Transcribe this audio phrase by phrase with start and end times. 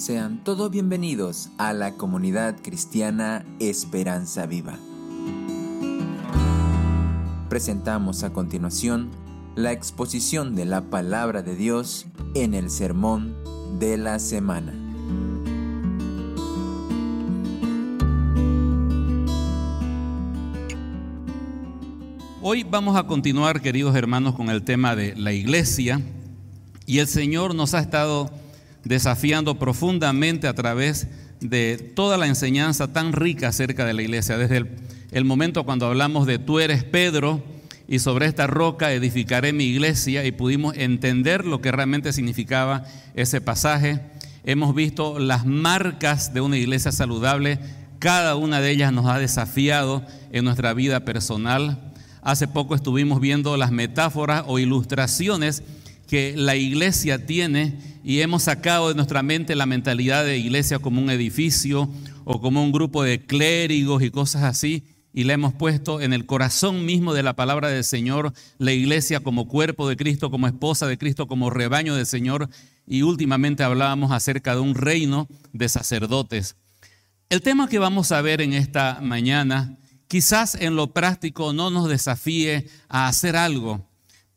[0.00, 4.78] Sean todos bienvenidos a la comunidad cristiana Esperanza Viva.
[7.50, 9.10] Presentamos a continuación
[9.56, 13.36] la exposición de la palabra de Dios en el sermón
[13.78, 14.72] de la semana.
[22.40, 26.00] Hoy vamos a continuar, queridos hermanos, con el tema de la iglesia
[26.86, 28.39] y el Señor nos ha estado
[28.84, 31.08] desafiando profundamente a través
[31.40, 34.66] de toda la enseñanza tan rica acerca de la iglesia, desde
[35.10, 37.42] el, momento cuando hablamos de tú eres Pedro
[37.88, 43.40] y sobre esta roca edificaré mi iglesia y pudimos entender lo que realmente significaba ese
[43.40, 44.00] pasaje.
[44.44, 47.58] Hemos visto las marcas de una iglesia saludable,
[47.98, 50.02] cada una de ellas nos ha desafiado
[50.32, 51.92] en nuestra vida personal.
[52.22, 55.62] Hace poco estuvimos viendo las metáforas o ilustraciones
[56.10, 61.00] que la iglesia tiene y hemos sacado de nuestra mente la mentalidad de iglesia como
[61.00, 61.88] un edificio
[62.24, 66.26] o como un grupo de clérigos y cosas así, y la hemos puesto en el
[66.26, 70.88] corazón mismo de la palabra del Señor, la iglesia como cuerpo de Cristo, como esposa
[70.88, 72.48] de Cristo, como rebaño del Señor,
[72.88, 76.56] y últimamente hablábamos acerca de un reino de sacerdotes.
[77.28, 81.88] El tema que vamos a ver en esta mañana, quizás en lo práctico no nos
[81.88, 83.88] desafíe a hacer algo,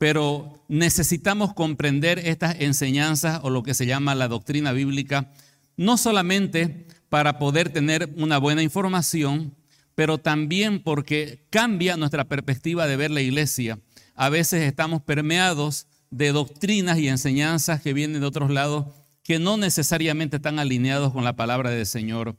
[0.04, 5.32] pero necesitamos comprender estas enseñanzas o lo que se llama la doctrina bíblica,
[5.78, 9.56] no solamente para poder tener una buena información,
[9.96, 13.80] pero también porque cambia nuestra perspectiva de ver la iglesia.
[14.14, 18.88] A veces estamos permeados de doctrinas y enseñanzas que vienen de otros lados
[19.24, 22.36] que no necesariamente están alineados con la palabra del Señor.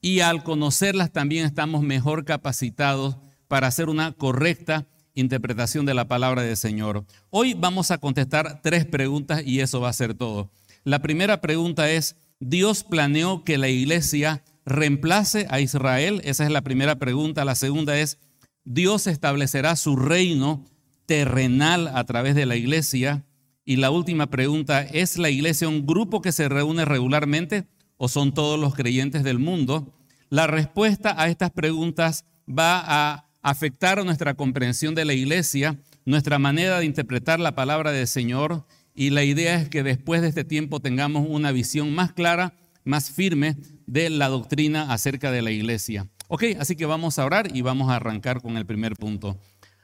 [0.00, 6.42] Y al conocerlas también estamos mejor capacitados para hacer una correcta interpretación de la palabra
[6.42, 7.04] del Señor.
[7.30, 10.50] Hoy vamos a contestar tres preguntas y eso va a ser todo.
[10.82, 16.20] La primera pregunta es, ¿Dios planeó que la iglesia reemplace a Israel?
[16.24, 17.44] Esa es la primera pregunta.
[17.44, 18.18] La segunda es,
[18.64, 20.64] ¿Dios establecerá su reino
[21.06, 23.24] terrenal a través de la iglesia?
[23.64, 28.34] Y la última pregunta, ¿es la iglesia un grupo que se reúne regularmente o son
[28.34, 29.94] todos los creyentes del mundo?
[30.28, 36.80] La respuesta a estas preguntas va a afectar nuestra comprensión de la iglesia, nuestra manera
[36.80, 40.80] de interpretar la palabra del Señor y la idea es que después de este tiempo
[40.80, 43.56] tengamos una visión más clara, más firme
[43.86, 46.08] de la doctrina acerca de la iglesia.
[46.28, 49.38] Ok, así que vamos a orar y vamos a arrancar con el primer punto.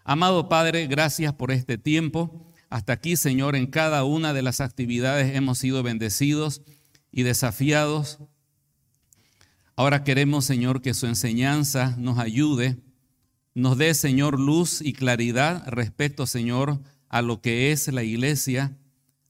[0.05, 2.51] Amado Padre, gracias por este tiempo.
[2.71, 6.63] Hasta aquí, Señor, en cada una de las actividades hemos sido bendecidos
[7.13, 8.21] y desafiados.
[9.77, 12.79] Ahora queremos, Señor, que su enseñanza nos ayude
[13.55, 18.77] nos dé, Señor, luz y claridad respecto, Señor, a lo que es la iglesia.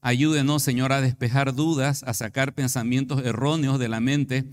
[0.01, 4.45] Ayúdenos, Señor, a despejar dudas, a sacar pensamientos erróneos de la mente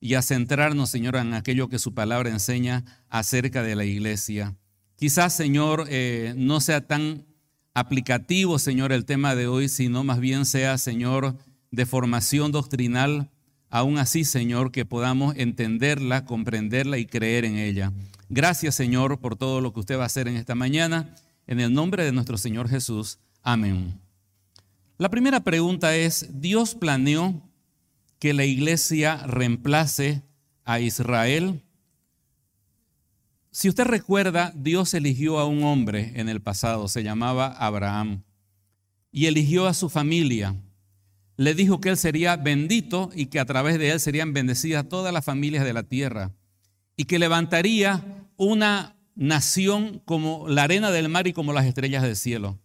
[0.00, 4.54] y a centrarnos, Señor, en aquello que su palabra enseña acerca de la iglesia.
[4.96, 7.24] Quizás, Señor, eh, no sea tan
[7.72, 11.36] aplicativo, Señor, el tema de hoy, sino más bien sea, Señor,
[11.70, 13.30] de formación doctrinal.
[13.70, 17.92] Aún así, Señor, que podamos entenderla, comprenderla y creer en ella.
[18.28, 21.14] Gracias Señor por todo lo que usted va a hacer en esta mañana.
[21.46, 23.18] En el nombre de nuestro Señor Jesús.
[23.42, 24.00] Amén.
[24.96, 27.42] La primera pregunta es, ¿Dios planeó
[28.18, 30.22] que la iglesia reemplace
[30.64, 31.62] a Israel?
[33.50, 38.22] Si usted recuerda, Dios eligió a un hombre en el pasado, se llamaba Abraham,
[39.12, 40.56] y eligió a su familia.
[41.36, 45.12] Le dijo que él sería bendito y que a través de él serían bendecidas todas
[45.12, 46.32] las familias de la tierra
[46.96, 48.04] y que levantaría
[48.36, 52.58] una nación como la arena del mar y como las estrellas del cielo.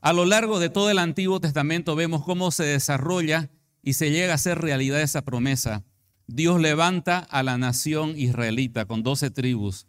[0.00, 3.50] A lo largo de todo el Antiguo Testamento vemos cómo se desarrolla
[3.82, 5.84] y se llega a ser realidad esa promesa.
[6.26, 9.86] Dios levanta a la nación israelita con doce tribus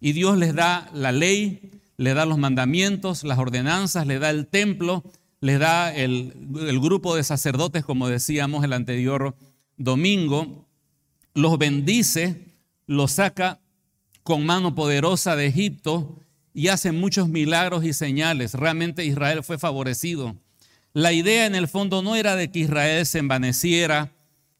[0.00, 4.46] y Dios les da la ley, le da los mandamientos, las ordenanzas, le da el
[4.46, 5.04] templo,
[5.40, 9.36] les da el grupo de sacerdotes, como decíamos el anterior
[9.76, 10.66] domingo,
[11.34, 12.45] los bendice
[12.86, 13.60] lo saca
[14.22, 16.18] con mano poderosa de Egipto
[16.52, 18.54] y hace muchos milagros y señales.
[18.54, 20.36] Realmente Israel fue favorecido.
[20.92, 24.12] La idea en el fondo no era de que Israel se envaneciera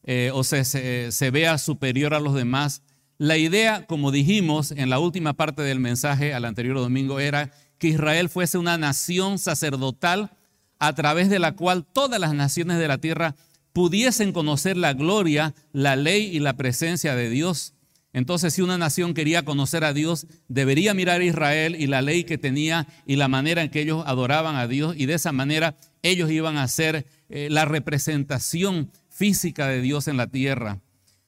[0.03, 0.63] eh, o se,
[1.11, 2.83] se vea superior a los demás.
[3.17, 7.87] La idea, como dijimos en la última parte del mensaje al anterior domingo, era que
[7.87, 10.31] Israel fuese una nación sacerdotal
[10.79, 13.35] a través de la cual todas las naciones de la tierra
[13.73, 17.73] pudiesen conocer la gloria, la ley y la presencia de Dios.
[18.17, 22.23] Entonces, si una nación quería conocer a Dios, debería mirar a Israel y la ley
[22.23, 25.77] que tenía y la manera en que ellos adoraban a Dios y de esa manera
[26.01, 30.81] ellos iban a ser eh, la representación física de Dios en la tierra.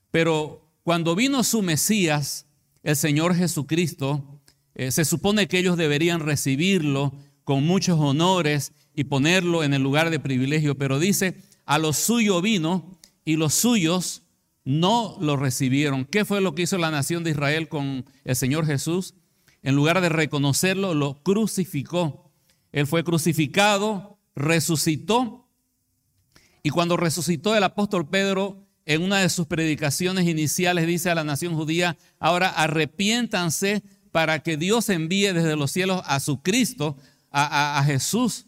[0.10, 2.48] Pero cuando vino su Mesías,
[2.82, 4.42] el Señor Jesucristo,
[4.74, 7.14] eh, se supone que ellos deberían recibirlo
[7.44, 11.36] con muchos honores y ponerlo en el lugar de privilegio, pero dice,
[11.68, 14.24] a lo suyo vino y los suyos
[14.70, 16.06] no lo recibieron.
[16.06, 19.16] ¿Qué fue lo que hizo la nación de Israel con el Señor Jesús?
[19.64, 22.32] En lugar de reconocerlo, lo crucificó.
[22.72, 25.50] Él fue crucificado, resucitó,
[26.62, 31.24] y cuando resucitó el apóstol Pedro, en una de sus predicaciones iniciales dice a la
[31.24, 33.82] nación judía, ahora arrepiéntanse
[34.12, 36.96] para que Dios envíe desde los cielos a su Cristo,
[37.32, 38.46] a, a Jesús.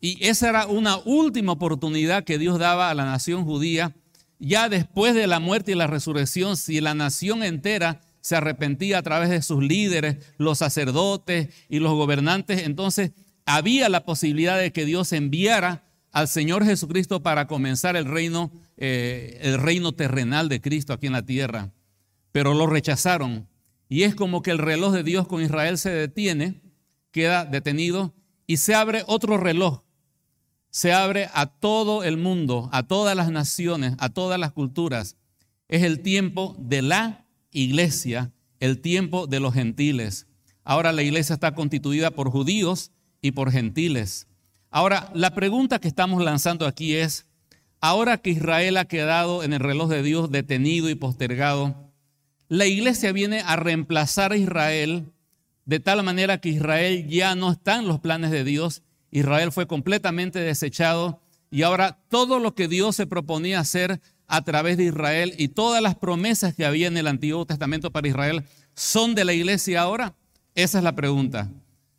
[0.00, 3.94] Y esa era una última oportunidad que Dios daba a la nación judía
[4.42, 9.02] ya después de la muerte y la resurrección, si la nación entera se arrepentía a
[9.02, 13.12] través de sus líderes, los sacerdotes y los gobernantes, entonces
[13.46, 19.38] había la posibilidad de que Dios enviara al Señor Jesucristo para comenzar el reino, eh,
[19.42, 21.72] el reino terrenal de Cristo aquí en la tierra.
[22.32, 23.48] Pero lo rechazaron.
[23.88, 26.60] Y es como que el reloj de Dios con Israel se detiene,
[27.12, 28.12] queda detenido
[28.48, 29.82] y se abre otro reloj
[30.72, 35.16] se abre a todo el mundo, a todas las naciones, a todas las culturas.
[35.68, 40.26] Es el tiempo de la iglesia, el tiempo de los gentiles.
[40.64, 42.90] Ahora la iglesia está constituida por judíos
[43.20, 44.28] y por gentiles.
[44.70, 47.26] Ahora, la pregunta que estamos lanzando aquí es,
[47.82, 51.92] ahora que Israel ha quedado en el reloj de Dios detenido y postergado,
[52.48, 55.12] la iglesia viene a reemplazar a Israel
[55.66, 59.66] de tal manera que Israel ya no está en los planes de Dios Israel fue
[59.68, 61.20] completamente desechado
[61.50, 65.82] y ahora todo lo que Dios se proponía hacer a través de Israel y todas
[65.82, 68.44] las promesas que había en el Antiguo Testamento para Israel
[68.74, 70.16] son de la iglesia ahora?
[70.54, 71.50] Esa es la pregunta.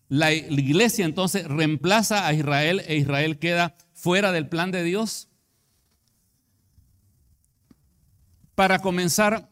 [0.10, 5.30] La, iglesia entonces reemplaza a Israel e Israel queda fuera del plan de Dios.
[8.56, 9.52] Para comenzar,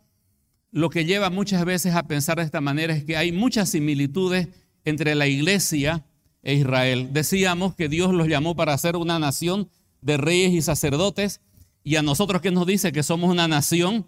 [0.71, 4.47] lo que lleva muchas veces a pensar de esta manera es que hay muchas similitudes
[4.83, 6.05] entre la iglesia
[6.43, 7.09] e Israel.
[7.11, 9.69] Decíamos que Dios los llamó para ser una nación
[10.01, 11.41] de reyes y sacerdotes,
[11.83, 14.05] y a nosotros que nos dice que somos una nación,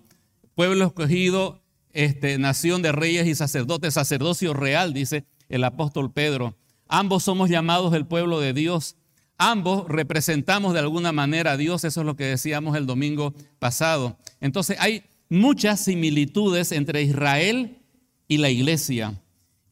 [0.56, 6.56] pueblo escogido, este, nación de reyes y sacerdotes, sacerdocio real, dice el apóstol Pedro.
[6.88, 8.96] Ambos somos llamados el pueblo de Dios.
[9.38, 14.18] Ambos representamos de alguna manera a Dios, eso es lo que decíamos el domingo pasado.
[14.42, 17.80] Entonces hay muchas similitudes entre Israel
[18.28, 19.20] y la iglesia.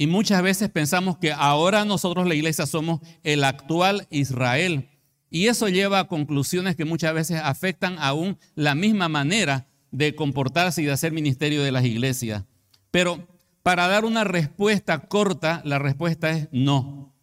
[0.02, 4.90] Y muchas veces pensamos que ahora nosotros la iglesia somos el actual Israel.
[5.30, 10.82] Y eso lleva a conclusiones que muchas veces afectan aún la misma manera de comportarse
[10.82, 12.46] y de hacer ministerio de las iglesias.
[12.90, 13.28] Pero
[13.62, 17.14] para dar una respuesta corta, la respuesta es no.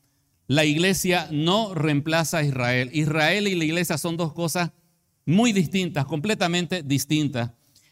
[0.46, 2.90] La iglesia no reemplaza a Israel.
[2.92, 4.70] Israel y la iglesia son dos cosas
[5.26, 7.50] muy distintas, completamente distintas.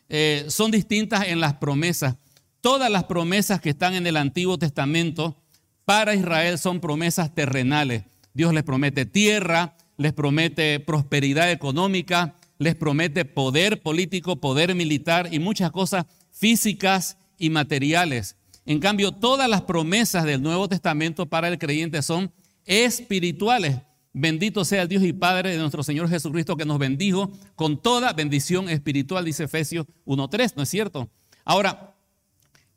[0.08, 2.18] Eh, son distintas en las promesas.
[2.60, 5.36] Todas las promesas que están en el Antiguo Testamento
[5.84, 8.04] para Israel son promesas terrenales.
[8.34, 15.38] Dios les promete tierra, les promete prosperidad económica, les promete poder político, poder militar y
[15.38, 18.36] muchas cosas físicas y materiales.
[18.64, 22.32] En cambio, todas las promesas del Nuevo Testamento para el creyente son
[22.64, 23.76] espirituales.
[24.12, 28.12] Bendito sea el Dios y Padre de nuestro Señor Jesucristo que nos bendijo con toda
[28.12, 31.10] bendición espiritual, dice Efesios 1.3, ¿no es cierto?
[31.44, 31.95] Ahora,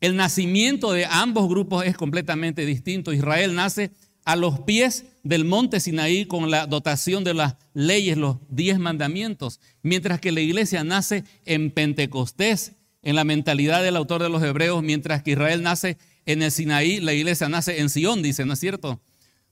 [0.01, 3.13] el nacimiento de ambos grupos es completamente distinto.
[3.13, 3.91] Israel nace
[4.25, 9.59] a los pies del monte Sinaí con la dotación de las leyes, los diez mandamientos,
[9.81, 14.83] mientras que la iglesia nace en Pentecostés, en la mentalidad del autor de los Hebreos,
[14.83, 18.59] mientras que Israel nace en el Sinaí, la iglesia nace en Sión, dice, ¿no es
[18.59, 19.01] cierto?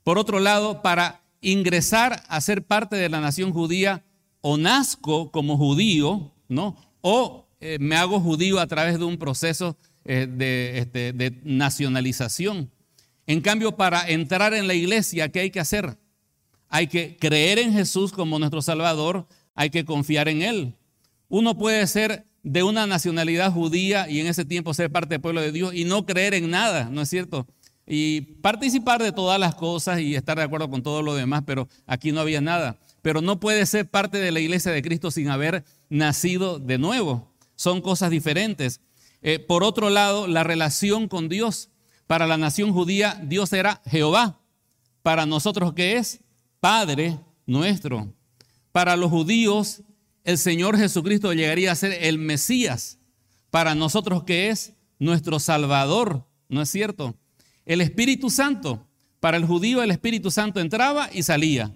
[0.03, 4.03] Por otro lado, para ingresar a ser parte de la nación judía,
[4.41, 6.77] o nazco como judío, ¿no?
[7.01, 9.77] O eh, me hago judío a través de un proceso
[10.07, 12.71] eh, de, este, de nacionalización.
[13.25, 15.97] En cambio, para entrar en la iglesia, ¿qué hay que hacer?
[16.69, 20.75] Hay que creer en Jesús como nuestro Salvador, hay que confiar en Él.
[21.27, 25.41] Uno puede ser de una nacionalidad judía y en ese tiempo ser parte del pueblo
[25.41, 27.45] de Dios y no creer en nada, ¿no es cierto?
[27.85, 31.67] Y participar de todas las cosas y estar de acuerdo con todo lo demás, pero
[31.85, 32.77] aquí no había nada.
[33.01, 37.33] Pero no puede ser parte de la iglesia de Cristo sin haber nacido de nuevo.
[37.55, 38.79] Son cosas diferentes.
[39.21, 41.69] Eh, por otro lado, la relación con Dios.
[42.05, 44.39] Para la nación judía, Dios era Jehová.
[45.01, 46.21] Para nosotros, ¿qué es?
[46.59, 48.13] Padre nuestro.
[48.71, 49.81] Para los judíos,
[50.23, 52.99] el Señor Jesucristo llegaría a ser el Mesías.
[53.49, 54.73] Para nosotros, ¿qué es?
[54.99, 56.25] Nuestro Salvador.
[56.49, 57.15] ¿No es cierto?
[57.65, 58.87] El Espíritu Santo.
[59.19, 61.75] Para el judío, el Espíritu Santo entraba y salía.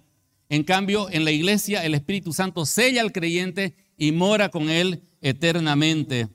[0.49, 5.03] En cambio, en la iglesia, el Espíritu Santo sella al creyente y mora con Él
[5.21, 6.27] eternamente.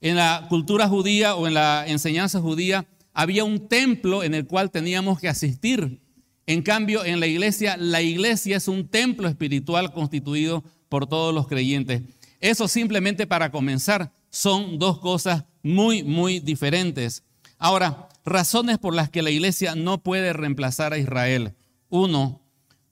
[0.00, 4.70] En la cultura judía o en la enseñanza judía había un templo en el cual
[4.70, 6.00] teníamos que asistir.
[6.46, 11.48] En cambio, en la iglesia, la iglesia es un templo espiritual constituido por todos los
[11.48, 12.02] creyentes.
[12.40, 17.24] Eso simplemente para comenzar son dos cosas muy, muy diferentes.
[17.58, 21.54] Ahora, razones por las que la iglesia no puede reemplazar a Israel.
[21.88, 22.40] Uno,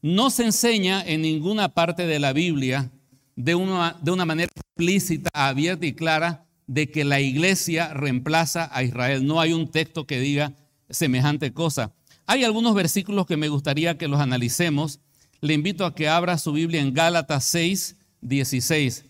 [0.03, 2.91] no se enseña en ninguna parte de la Biblia
[3.37, 8.83] de una, de una manera explícita, abierta y clara de que la iglesia reemplaza a
[8.83, 9.27] Israel.
[9.27, 10.55] No hay un texto que diga
[10.91, 11.95] semejante cosa.
[12.27, 15.01] Hay algunos versículos que me gustaría que los analicemos.
[15.41, 19.05] Le invito a que abra su Biblia en Gálatas 6, 16.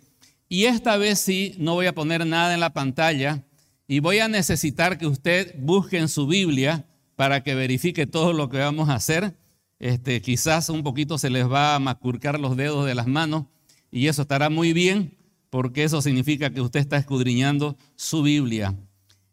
[0.48, 3.44] Y esta vez sí, no voy a poner nada en la pantalla
[3.88, 6.86] y voy a necesitar que usted busque en su Biblia
[7.16, 9.36] para que verifique todo lo que vamos a hacer.
[9.78, 13.44] Este, quizás un poquito se les va a macurcar los dedos de las manos
[13.90, 15.15] y eso estará muy bien
[15.56, 18.74] porque eso significa que usted está escudriñando su Biblia.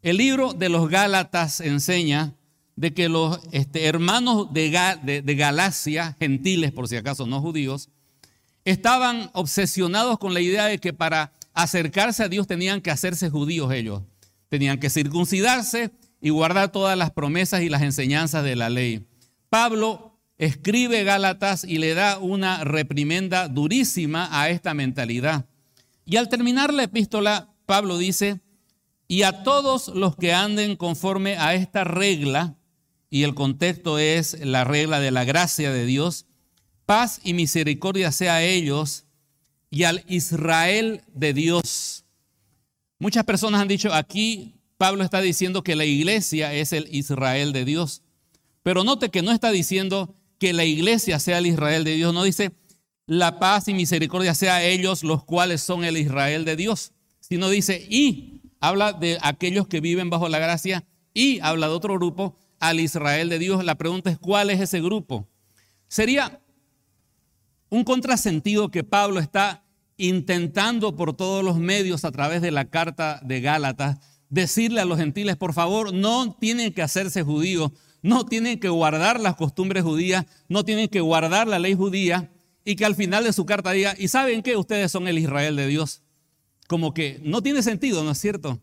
[0.02, 2.34] El libro de los Gálatas enseña
[2.78, 7.90] de que los este, hermanos de, de Galacia, gentiles por si acaso no judíos,
[8.64, 13.74] estaban obsesionados con la idea de que para acercarse a Dios tenían que hacerse judíos
[13.74, 14.02] ellos.
[14.48, 19.06] Tenían que circuncidarse y guardar todas las promesas y las enseñanzas de la ley.
[19.50, 25.48] Pablo escribe Gálatas y le da una reprimenda durísima a esta mentalidad.
[26.06, 28.42] Y al terminar la epístola, Pablo dice,
[29.08, 32.58] y a todos los que anden conforme a esta regla,
[33.10, 36.26] y el contexto es la regla de la gracia de Dios,
[36.86, 39.06] Paz y misericordia sea a ellos
[39.70, 42.06] y al Israel de Dios.
[43.00, 47.64] Muchas personas han dicho, aquí Pablo está diciendo que la iglesia es el Israel de
[47.64, 48.02] Dios.
[48.64, 52.14] Pero note que no está diciendo que la iglesia sea el Israel de Dios.
[52.14, 52.52] No dice,
[53.06, 56.94] la paz y misericordia sea a ellos los cuales son el Israel de Dios.
[57.20, 61.96] Sino dice, y habla de aquellos que viven bajo la gracia y habla de otro
[61.96, 63.64] grupo, al Israel de Dios.
[63.66, 65.28] La pregunta es, ¿cuál es ese grupo?
[65.88, 66.42] Sería
[67.70, 69.66] un contrasentido que Pablo está
[69.98, 73.98] intentando por todos los medios a través de la carta de Gálatas
[74.30, 79.20] decirle a los gentiles, por favor, no tienen que hacerse judíos, no tienen que guardar
[79.20, 82.33] las costumbres judías, no tienen que guardar la ley judía
[82.66, 84.56] y que al final de su carta diga, ¿y saben qué?
[84.56, 86.02] Ustedes son el Israel de Dios.
[86.68, 88.62] Como que no tiene sentido, ¿no es cierto?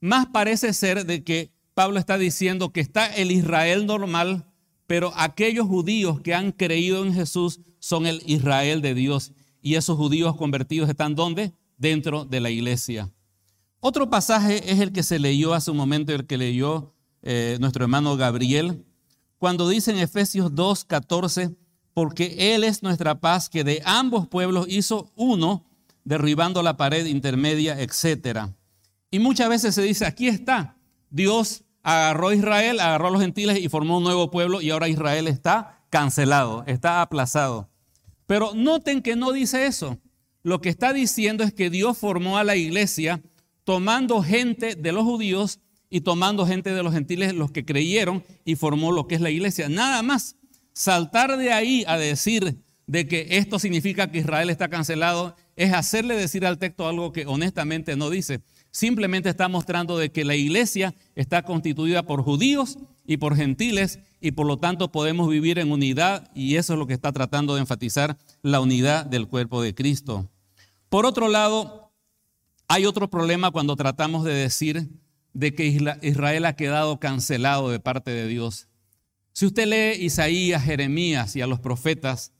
[0.00, 4.46] Más parece ser de que Pablo está diciendo que está el Israel normal,
[4.86, 9.32] pero aquellos judíos que han creído en Jesús son el Israel de Dios.
[9.62, 11.52] Y esos judíos convertidos están ¿dónde?
[11.76, 13.10] Dentro de la iglesia.
[13.80, 17.84] Otro pasaje es el que se leyó hace un momento, el que leyó eh, nuestro
[17.84, 18.84] hermano Gabriel,
[19.38, 21.54] cuando dice en Efesios 2, 14,
[21.98, 25.64] porque Él es nuestra paz, que de ambos pueblos hizo uno,
[26.04, 28.50] derribando la pared intermedia, etc.
[29.10, 30.76] Y muchas veces se dice, aquí está,
[31.10, 34.86] Dios agarró a Israel, agarró a los gentiles y formó un nuevo pueblo y ahora
[34.86, 37.68] Israel está cancelado, está aplazado.
[38.28, 39.98] Pero noten que no dice eso.
[40.44, 43.20] Lo que está diciendo es que Dios formó a la iglesia
[43.64, 45.58] tomando gente de los judíos
[45.90, 49.30] y tomando gente de los gentiles, los que creyeron, y formó lo que es la
[49.30, 49.68] iglesia.
[49.68, 50.36] Nada más.
[50.78, 56.14] Saltar de ahí a decir de que esto significa que Israel está cancelado es hacerle
[56.14, 58.42] decir al texto algo que honestamente no dice.
[58.70, 64.30] Simplemente está mostrando de que la iglesia está constituida por judíos y por gentiles y
[64.30, 67.62] por lo tanto podemos vivir en unidad y eso es lo que está tratando de
[67.62, 70.30] enfatizar la unidad del cuerpo de Cristo.
[70.88, 71.90] Por otro lado,
[72.68, 74.88] hay otro problema cuando tratamos de decir
[75.32, 75.66] de que
[76.02, 78.67] Israel ha quedado cancelado de parte de Dios.
[79.38, 82.32] Si usted lee Isaías, Jeremías y a los profetas,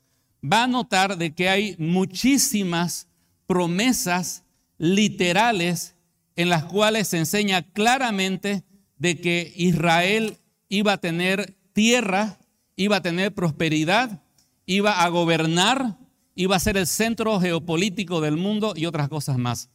[0.43, 3.07] va a notar de que hay muchísimas
[3.47, 4.43] promesas
[4.79, 5.95] literales
[6.35, 8.65] en las cuales se enseña claramente
[8.97, 10.39] de que Israel
[10.69, 12.41] iba a tener tierra,
[12.75, 14.21] iba a tener prosperidad,
[14.67, 15.99] iba a gobernar,
[16.35, 19.71] iba a ser el centro geopolítico del mundo y otras cosas más.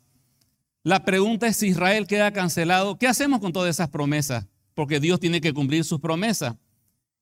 [0.83, 4.45] La pregunta es si Israel queda cancelado, ¿qué hacemos con todas esas promesas?
[4.73, 6.55] Porque Dios tiene que cumplir sus promesas.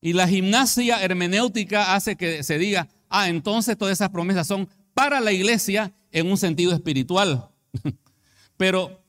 [0.02, 5.20] Y la gimnasia hermenéutica hace que se diga, ah, entonces todas esas promesas son para
[5.20, 7.50] la iglesia en un sentido espiritual.
[8.58, 9.02] Pero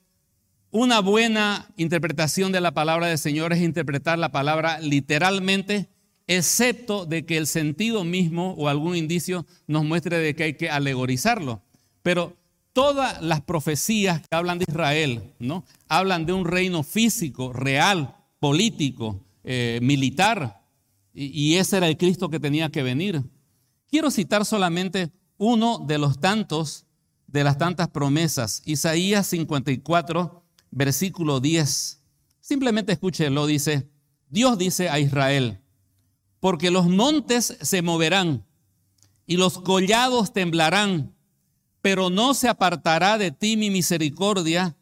[0.70, 5.88] una buena interpretación de la palabra del Señor es interpretar la palabra literalmente,
[6.26, 10.70] excepto de que el sentido mismo o algún indicio nos muestre de que hay que
[10.70, 11.62] alegorizarlo.
[12.02, 12.36] Pero
[12.72, 15.64] todas las profecías que hablan de Israel, ¿no?
[15.88, 20.61] Hablan de un reino físico, real, político, eh, militar,
[21.14, 23.22] y, ese era el Cristo que tenía que venir.
[23.88, 26.86] Quiero citar solamente uno de los tantos
[27.26, 28.62] de las tantas promesas.
[28.66, 32.02] Isaías 54, versículo 10.
[32.40, 33.88] Simplemente escúchelo, dice,
[34.28, 35.60] Dios dice a Israel,
[36.40, 38.44] porque los montes se moverán
[39.26, 41.14] y los collados temblarán,
[41.80, 44.76] pero no se apartará de ti mi misericordia,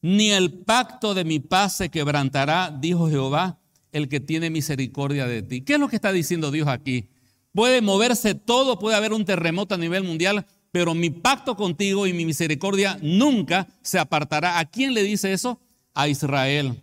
[0.00, 3.57] ni el pacto de mi paz se quebrantará, dijo Jehová,
[3.92, 5.62] el que tiene misericordia de ti.
[5.62, 7.08] ¿Qué es lo que está diciendo Dios aquí?
[7.52, 12.12] Puede moverse todo, puede haber un terremoto a nivel mundial, pero mi pacto contigo y
[12.12, 14.58] mi misericordia nunca se apartará.
[14.58, 15.60] ¿A quién le dice eso?
[15.94, 16.82] A Israel.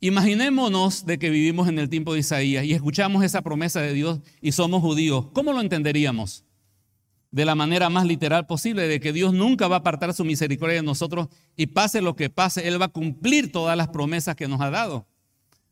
[0.00, 4.20] Imaginémonos de que vivimos en el tiempo de Isaías y escuchamos esa promesa de Dios
[4.40, 5.26] y somos judíos.
[5.34, 6.44] ¿Cómo lo entenderíamos?
[7.30, 10.76] De la manera más literal posible, de que Dios nunca va a apartar su misericordia
[10.76, 14.48] de nosotros y pase lo que pase, Él va a cumplir todas las promesas que
[14.48, 15.06] nos ha dado.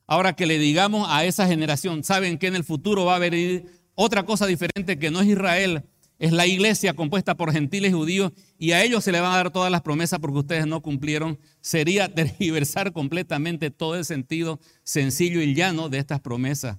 [0.09, 3.67] Ahora que le digamos a esa generación, saben que en el futuro va a haber
[3.95, 5.85] otra cosa diferente que no es Israel,
[6.19, 9.51] es la iglesia compuesta por gentiles judíos y a ellos se le van a dar
[9.51, 15.55] todas las promesas porque ustedes no cumplieron, sería tergiversar completamente todo el sentido sencillo y
[15.55, 16.79] llano de estas promesas.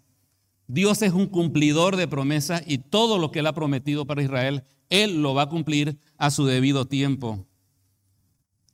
[0.68, 4.64] Dios es un cumplidor de promesas y todo lo que Él ha prometido para Israel,
[4.90, 7.46] Él lo va a cumplir a su debido tiempo.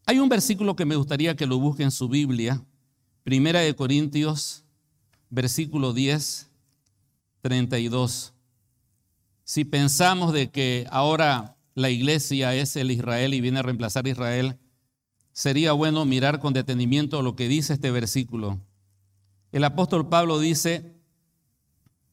[0.05, 2.63] Hay un versículo que me gustaría que lo busque en su Biblia,
[3.25, 4.63] Primera de Corintios,
[5.31, 6.47] versículo 10,
[7.41, 8.35] 32.
[9.43, 14.09] Si pensamos de que ahora la iglesia es el Israel y viene a reemplazar a
[14.09, 14.59] Israel,
[15.31, 18.61] sería bueno mirar con detenimiento lo que dice este versículo.
[19.51, 20.93] El apóstol Pablo dice,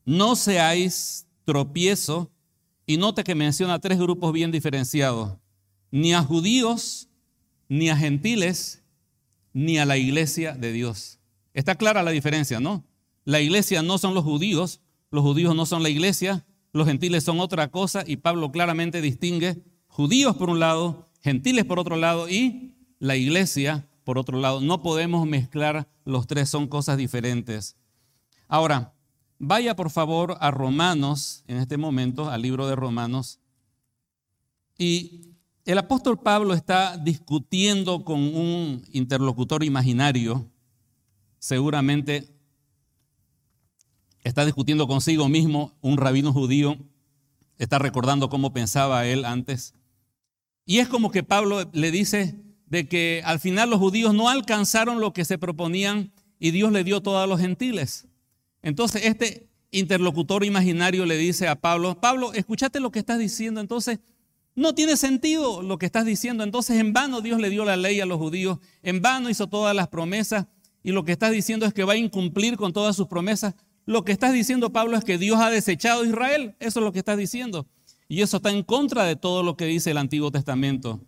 [0.06, 2.30] no seáis tropiezo,
[2.86, 5.36] y note que menciona tres grupos bien diferenciados,
[5.90, 7.10] ni a judíos,
[7.68, 8.81] ni a gentiles,
[9.52, 11.18] ni a la iglesia de Dios.
[11.54, 12.84] Está clara la diferencia, ¿no?
[13.24, 14.80] La iglesia no son los judíos,
[15.10, 19.62] los judíos no son la iglesia, los gentiles son otra cosa y Pablo claramente distingue
[19.86, 24.60] judíos por un lado, gentiles por otro lado y la iglesia por otro lado.
[24.60, 27.76] No podemos mezclar los tres, son cosas diferentes.
[28.48, 28.94] Ahora,
[29.38, 33.38] vaya por favor a Romanos, en este momento, al libro de Romanos,
[34.78, 35.31] y
[35.64, 40.50] el apóstol Pablo está discutiendo con un interlocutor imaginario,
[41.38, 42.28] seguramente
[44.24, 46.78] está discutiendo consigo mismo, un rabino judío
[47.58, 49.74] está recordando cómo pensaba él antes.
[50.64, 52.34] Y es como que Pablo le dice
[52.66, 56.82] de que al final los judíos no alcanzaron lo que se proponían y Dios le
[56.82, 58.08] dio todo a los gentiles.
[58.62, 64.00] Entonces este interlocutor imaginario le dice a Pablo, Pablo, escúchate lo que estás diciendo, entonces
[64.54, 68.00] no tiene sentido lo que estás diciendo, entonces en vano Dios le dio la ley
[68.00, 70.46] a los judíos, en vano hizo todas las promesas
[70.82, 73.54] y lo que estás diciendo es que va a incumplir con todas sus promesas.
[73.84, 76.54] Lo que estás diciendo, Pablo, es que Dios ha desechado a Israel.
[76.58, 77.66] Eso es lo que estás diciendo.
[78.08, 81.00] Y eso está en contra de todo lo que dice el Antiguo Testamento.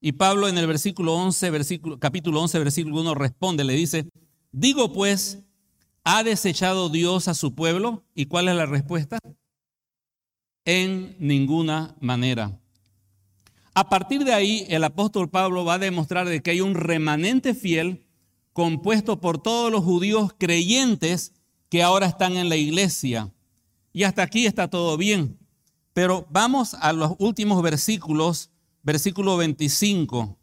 [0.00, 4.08] Y Pablo en el versículo 11, versículo, capítulo 11, versículo 1 responde, le dice,
[4.50, 5.44] digo pues,
[6.02, 8.04] ¿ha desechado Dios a su pueblo?
[8.14, 9.18] ¿Y cuál es la respuesta?
[10.64, 12.58] En ninguna manera.
[13.74, 17.54] A partir de ahí, el apóstol Pablo va a demostrar de que hay un remanente
[17.54, 18.04] fiel
[18.52, 21.32] compuesto por todos los judíos creyentes
[21.70, 23.32] que ahora están en la iglesia.
[23.94, 25.38] Y hasta aquí está todo bien.
[25.94, 28.50] Pero vamos a los últimos versículos,
[28.82, 30.38] versículo 25.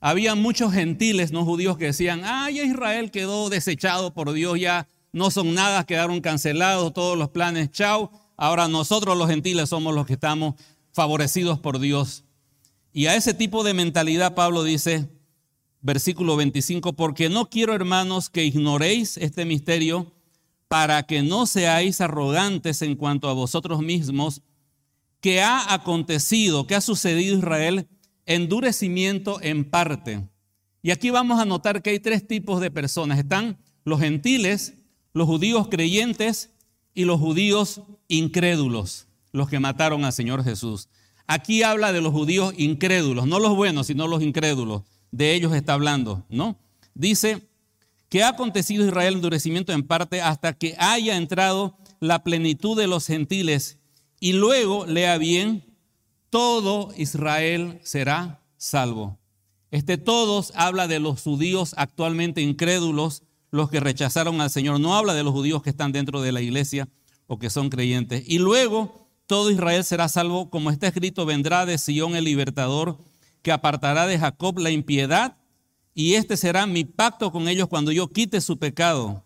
[0.00, 5.30] Había muchos gentiles no judíos que decían, ay, Israel quedó desechado por Dios, ya no
[5.30, 8.10] son nada, quedaron cancelados todos los planes, chao.
[8.36, 10.56] Ahora nosotros los gentiles somos los que estamos
[10.92, 12.24] favorecidos por Dios.
[12.92, 15.08] Y a ese tipo de mentalidad Pablo dice,
[15.80, 20.12] versículo 25, porque no quiero hermanos que ignoréis este misterio
[20.68, 24.42] para que no seáis arrogantes en cuanto a vosotros mismos,
[25.20, 27.88] que ha acontecido, que ha sucedido Israel,
[28.26, 30.28] endurecimiento en parte.
[30.82, 33.18] Y aquí vamos a notar que hay tres tipos de personas.
[33.18, 34.74] Están los gentiles,
[35.12, 36.50] los judíos creyentes
[36.94, 40.88] y los judíos incrédulos, los que mataron al Señor Jesús.
[41.26, 44.82] Aquí habla de los judíos incrédulos, no los buenos, sino los incrédulos.
[45.10, 46.56] De ellos está hablando, ¿no?
[46.94, 47.42] Dice,
[48.12, 53.06] que ha acontecido Israel endurecimiento en parte hasta que haya entrado la plenitud de los
[53.06, 53.78] gentiles.
[54.20, 55.64] Y luego, lea bien,
[56.28, 59.18] todo Israel será salvo.
[59.70, 64.78] Este todos habla de los judíos actualmente incrédulos, los que rechazaron al Señor.
[64.78, 66.90] No habla de los judíos que están dentro de la iglesia
[67.26, 68.24] o que son creyentes.
[68.26, 72.98] Y luego todo Israel será salvo, como está escrito, vendrá de Sión el libertador,
[73.42, 75.36] que apartará de Jacob la impiedad
[75.94, 79.24] y este será mi pacto con ellos cuando yo quite su pecado.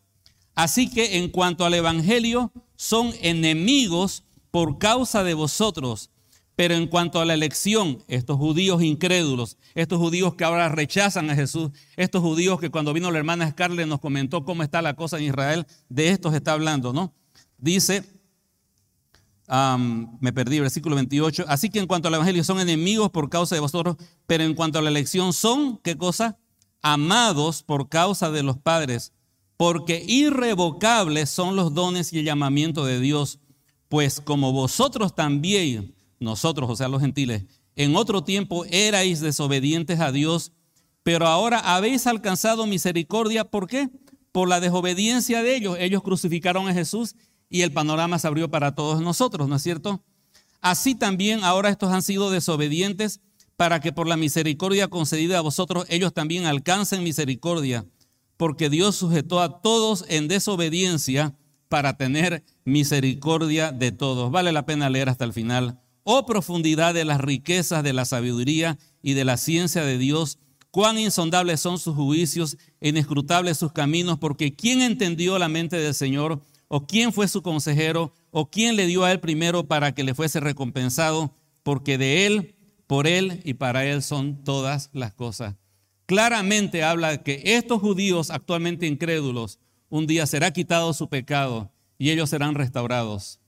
[0.55, 6.11] Así que en cuanto al Evangelio, son enemigos por causa de vosotros,
[6.57, 11.35] Pero en cuanto a la elección, estos judíos incrédulos, estos judíos que ahora rechazan a
[11.35, 15.19] Jesús, estos judíos que cuando vino la hermana Scarlett nos comentó cómo está la cosa
[15.19, 17.13] en Israel, de estos está hablando, ¿no?
[17.59, 18.05] Dice,
[19.49, 23.61] me perdí, versículo 28, así que en cuanto al Evangelio son enemigos por causa de
[23.61, 26.39] vosotros, pero en cuanto a la elección son, ¿qué cosa?
[26.83, 29.13] Amados por causa de los padres,
[29.57, 33.39] porque irrevocables son los dones y el llamamiento de Dios,
[33.89, 37.45] pues como vosotros también nosotros, o sea, los gentiles,
[37.77, 40.53] en otro tiempo erais desobedientes a Dios,
[41.03, 43.45] pero ahora habéis alcanzado misericordia.
[43.45, 43.91] ¿Por qué?
[44.33, 45.77] Por la desobediencia de ellos.
[45.79, 47.15] Ellos crucificaron a Jesús
[47.49, 50.03] y el panorama se abrió para todos nosotros, ¿no es cierto?
[50.61, 53.21] Así también ahora estos han sido desobedientes
[53.57, 57.87] para que por la misericordia concedida a vosotros ellos también alcancen misericordia,
[58.37, 61.35] porque Dios sujetó a todos en desobediencia
[61.69, 64.31] para tener misericordia de todos.
[64.31, 68.79] Vale la pena leer hasta el final oh profundidad de las riquezas de la sabiduría
[69.03, 70.39] y de la ciencia de Dios,
[70.71, 76.41] cuán insondables son sus juicios, inescrutables sus caminos, porque ¿quién entendió la mente del Señor?
[76.69, 78.13] ¿O quién fue su consejero?
[78.31, 81.35] ¿O quién le dio a él primero para que le fuese recompensado?
[81.63, 85.55] Porque de él, por él y para él son todas las cosas.
[86.07, 92.31] Claramente habla que estos judíos actualmente incrédulos, un día será quitado su pecado y ellos
[92.31, 93.41] serán restaurados.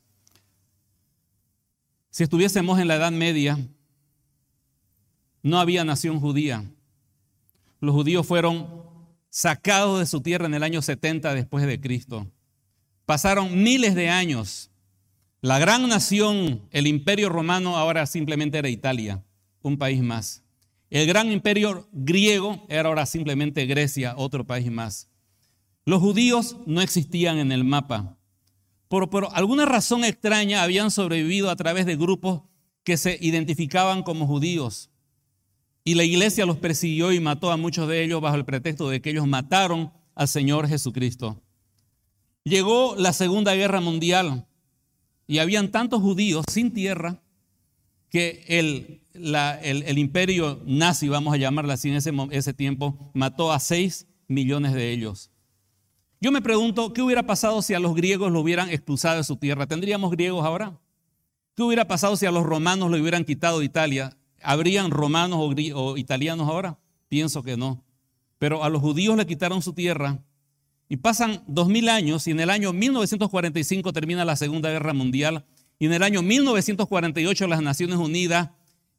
[2.11, 3.59] Si estuviésemos en la Edad Media,
[5.43, 6.65] no había nación judía.
[7.81, 8.83] Los judíos fueron
[9.31, 12.27] sacados de su tierra en el año 70 después de Cristo.
[13.09, 14.71] Pasaron miles de años.
[15.41, 19.25] La gran nación, el imperio romano, ahora simplemente era Italia,
[19.63, 20.45] un país más.
[20.91, 25.09] El gran imperio griego era ahora simplemente Grecia, otro país más.
[25.87, 28.19] Los judíos no existían en el mapa
[28.89, 32.43] por, alguna razón extraña habían sobrevivido a través de grupos
[32.85, 34.91] que se identificaban como judíos.
[35.83, 39.01] Y la iglesia los persiguió y mató a muchos de ellos bajo el pretexto de
[39.01, 41.43] que ellos mataron al Señor Jesucristo.
[42.49, 44.47] Llegó la Segunda Guerra Mundial
[45.27, 47.21] y habían tantos judíos sin tierra
[48.09, 53.61] que el, el, imperio nazi, vamos a llamarla así en ese, ese tiempo, mató a
[53.61, 55.31] 6 millones de ellos.
[56.23, 59.37] Yo me pregunto, ¿qué hubiera pasado si a los griegos lo hubieran expulsado de su
[59.37, 59.67] tierra?
[59.67, 60.81] ¿Tendríamos griegos ahora?
[61.55, 64.17] ¿Qué hubiera pasado si a los romanos lo hubieran quitado de Italia?
[64.43, 65.39] ¿Habrían romanos
[65.75, 66.79] o, italianos ahora?
[67.09, 67.85] Pienso que no.
[68.39, 70.23] Pero a los judíos le quitaron su tierra
[70.89, 75.45] y pasan dos mil años y en el año 1945 termina la Segunda Guerra Mundial
[75.79, 78.51] y en el año 1948 las Naciones Unidas,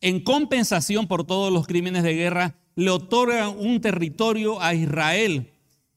[0.02, 5.52] en compensación por todos los crímenes de guerra, le otorgan un territorio a Israel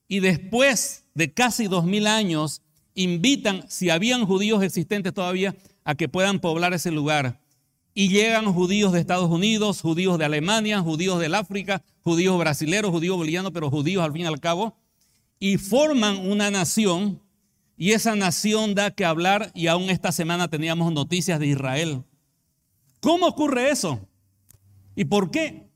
[0.09, 2.63] y después de casi dos mil años
[2.95, 7.41] invitan, si habían judíos existentes todavía, a que puedan poblar ese lugar.
[7.95, 13.17] Y llegan judíos de Estados Unidos, judíos de Alemania, judíos del África, judíos brasileños, judíos
[13.17, 14.77] bolivianos, pero judíos al fin y al cabo,
[15.45, 17.21] y forman una nación,
[17.77, 22.05] y esa nación da que hablar, y aún esta semana teníamos noticias de Israel.
[23.01, 24.09] ¿Cómo ocurre eso?
[24.95, 25.69] ¿Y por qué?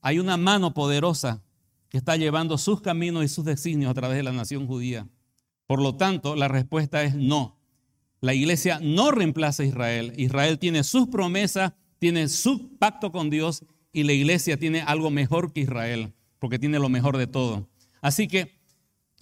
[0.00, 1.42] Hay una mano poderosa
[1.90, 5.06] que está llevando sus caminos y sus designios a través de la nación judía.
[5.66, 7.60] Por lo tanto, la respuesta es no.
[8.22, 10.14] La iglesia no reemplaza a Israel.
[10.16, 15.52] Israel tiene sus promesas, tiene su pacto con Dios y la iglesia tiene algo mejor
[15.52, 17.68] que Israel, porque tiene lo mejor de todo.
[18.00, 18.61] Así que,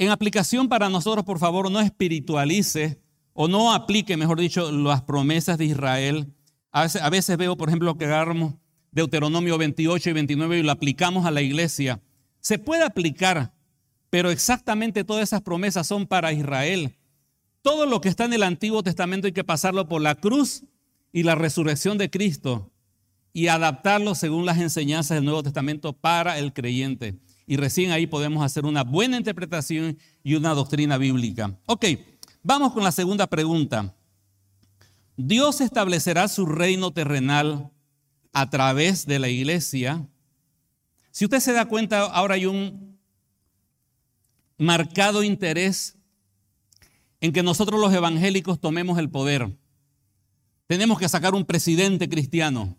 [0.01, 3.01] en aplicación para nosotros, por favor, no espiritualice
[3.33, 6.35] o no aplique, mejor dicho, las promesas de Israel.
[6.73, 8.55] A veces, a veces veo, por ejemplo, que agarramos
[8.91, 12.01] Deuteronomio 28 y 29 y lo aplicamos a la iglesia
[12.41, 13.53] se puede aplicar,
[14.09, 16.97] pero exactamente todas esas promesas son para Israel.
[17.63, 20.65] Todo lo que está en el Antiguo Testamento hay que pasarlo por la cruz
[21.13, 22.71] y la resurrección de Cristo
[23.33, 27.19] y adaptarlo según las enseñanzas del Nuevo Testamento para el creyente.
[27.51, 31.59] Y recién ahí podemos hacer una buena interpretación y una doctrina bíblica.
[31.67, 31.85] Ok,
[32.45, 33.93] vamos con la segunda pregunta.
[35.17, 37.73] ¿Dios establecerá su reino terrenal
[38.33, 40.07] a través de la iglesia?
[41.11, 42.97] Si usted se da cuenta, ahora hay un
[44.57, 45.99] marcado interés
[47.21, 49.59] en que nosotros los evangélicos tomemos el poder.
[50.69, 52.79] Tenemos que sacar un presidente cristiano.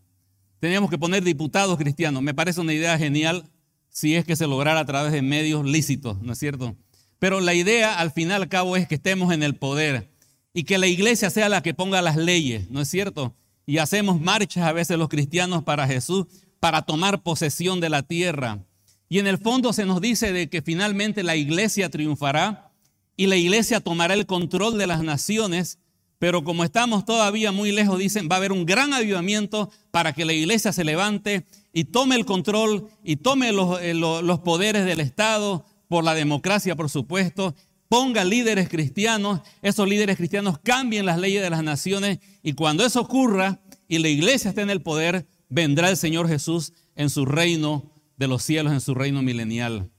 [0.62, 2.24] Tenemos que poner diputados cristianos.
[2.24, 3.52] Me parece una idea genial
[3.92, 6.76] si es que se lograra a través de medios lícitos, ¿no es cierto?
[7.20, 10.10] Pero la idea al final al cabo es que estemos en el poder
[10.54, 13.36] y que la iglesia sea la que ponga las leyes, ¿no es cierto?
[13.66, 16.26] Y hacemos marchas a veces los cristianos para Jesús,
[16.60, 18.64] para tomar posesión de la tierra.
[19.08, 22.72] Y en el fondo se nos dice de que finalmente la iglesia triunfará
[23.18, 25.80] y la iglesia tomará el control de las naciones,
[26.18, 30.24] pero como estamos todavía muy lejos, dicen, va a haber un gran avivamiento para que
[30.24, 35.00] la iglesia se levante y tome el control y tome los, eh, los poderes del
[35.00, 37.56] Estado por la democracia, por supuesto,
[37.90, 43.02] ponga líderes cristianos, esos líderes cristianos cambien las leyes de las naciones y cuando eso
[43.02, 47.92] ocurra y la iglesia esté en el poder, vendrá el Señor Jesús en su reino
[48.16, 49.90] de los cielos, en su reino milenial.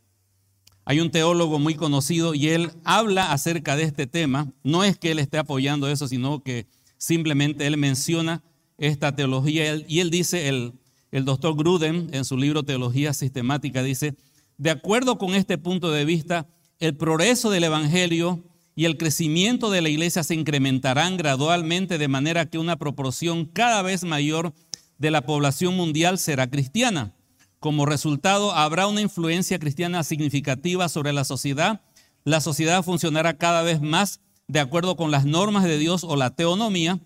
[0.85, 4.51] Hay un teólogo muy conocido y él habla acerca de este tema.
[4.65, 8.43] No es que él esté apoyando eso, sino que simplemente él menciona
[8.79, 10.73] esta teología y él dice, el,
[11.13, 14.17] el doctor Gruden en su libro Teología Sistemática dice,
[14.57, 16.47] de acuerdo con este punto de vista,
[16.81, 18.43] el progreso del Evangelio
[18.75, 23.83] y el crecimiento de la iglesia se incrementarán gradualmente de manera que una proporción cada
[23.83, 24.55] vez mayor
[24.97, 27.13] de la población mundial será cristiana.
[27.61, 31.83] Como resultado, habrá una influencia cristiana significativa sobre la sociedad.
[32.25, 36.31] La sociedad funcionará cada vez más de acuerdo con las normas de Dios o la
[36.31, 37.01] teonomía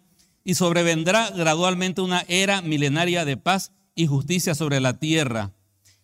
[0.45, 5.53] y sobrevendrá gradualmente una era milenaria de paz y justicia sobre la tierra.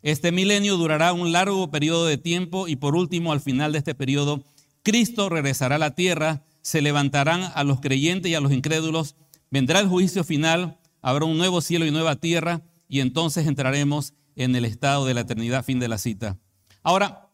[0.02, 3.94] Este milenio durará un largo periodo de tiempo y por último, al final de este
[3.94, 4.42] periodo,
[4.82, 9.14] Cristo regresará a la tierra, se levantarán a los creyentes y a los incrédulos,
[9.50, 14.56] vendrá el juicio final, habrá un nuevo cielo y nueva tierra y entonces entraremos en
[14.56, 16.38] el estado de la eternidad, fin de la cita.
[16.82, 17.28] Ahora,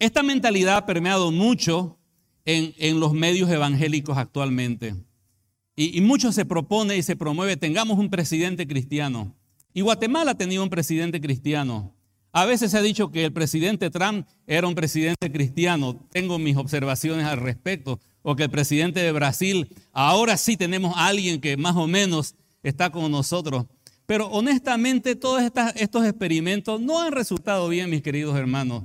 [0.00, 1.98] esta mentalidad ha permeado mucho
[2.46, 4.96] en, los medios evangélicos actualmente.
[5.76, 9.36] Y, y mucho se propone y se promueve, tengamos un presidente cristiano.
[9.72, 11.94] Y Guatemala ha tenido un presidente cristiano.
[12.32, 15.96] A veces se ha dicho que el presidente Trump era un presidente cristiano.
[16.10, 17.98] Tengo mis observaciones al respecto.
[18.22, 22.34] O que el presidente de Brasil, ahora sí tenemos a alguien que más o menos
[22.62, 23.64] está con nosotros.
[24.04, 25.42] Pero honestamente todos
[25.76, 28.84] estos experimentos no han resultado bien, mis queridos hermanos.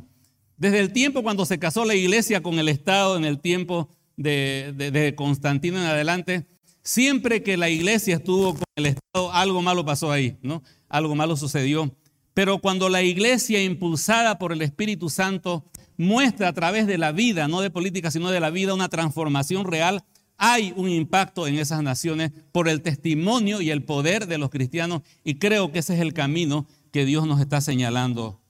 [0.55, 5.13] Desde el tiempo cuando se casó la iglesia con el Estado, en el tiempo de
[5.17, 6.47] Constantino en adelante,
[6.85, 10.63] siempre que la iglesia estuvo con el Estado, algo malo pasó ahí, ¿no?
[10.87, 11.93] algo malo sucedió.
[12.33, 15.65] Pero cuando la iglesia, impulsada por el Espíritu Santo,
[15.97, 19.65] muestra a través de la vida, no de política, sino de la vida, una transformación
[19.65, 20.03] real,
[20.37, 25.01] hay un impacto en esas naciones por el testimonio y el poder de los cristianos
[25.23, 28.41] y creo que ese es el camino que Dios nos está señalando.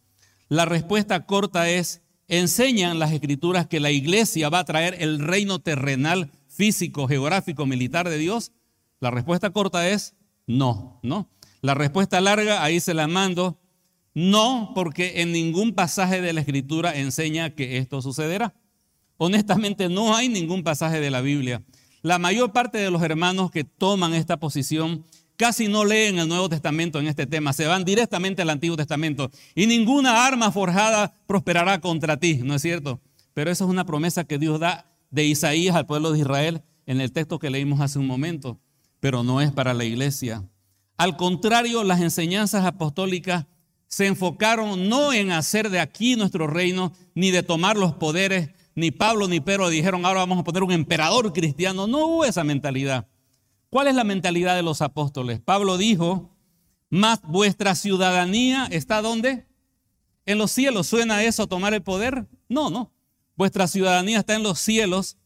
[0.49, 5.59] La respuesta corta es, enseñan las escrituras que la iglesia va a traer el reino
[5.59, 8.51] terrenal, físico, geográfico, militar de Dios.
[8.99, 10.15] La respuesta corta es,
[10.47, 11.29] no, ¿no?
[11.61, 13.59] La respuesta larga, ahí se la mando,
[14.13, 18.53] no, porque en ningún pasaje de la Escritura enseña que esto sucederá.
[19.17, 21.63] Honestamente, no hay ningún pasaje de la Biblia.
[22.01, 25.03] La mayor parte de los hermanos que toman esta posición
[25.37, 29.31] casi no leen el Nuevo Testamento en este tema, se van directamente al Antiguo Testamento
[29.53, 33.01] y ninguna arma forjada prosperará contra ti, ¿no es cierto?
[33.33, 36.99] Pero esa es una promesa que Dios da de Isaías al pueblo de Israel en
[36.99, 38.59] el texto que leímos hace un momento,
[38.99, 40.43] pero no es para la iglesia.
[40.97, 43.45] Al contrario, las enseñanzas apostólicas
[43.87, 48.91] se enfocaron no en hacer de aquí nuestro reino, ni de tomar los poderes, ni
[48.91, 51.87] Pablo ni Pedro dijeron, ahora vamos a poner un emperador cristiano.
[51.87, 53.07] No hubo esa mentalidad.
[53.69, 55.39] ¿Cuál es la mentalidad de los apóstoles?
[55.39, 56.29] Pablo dijo,
[56.89, 59.47] más vuestra ciudadanía está donde?
[60.25, 60.87] En los cielos.
[60.87, 62.27] ¿Suena eso tomar el poder?
[62.49, 62.91] No, no.
[63.35, 65.17] Vuestra ciudadanía está en los cielos,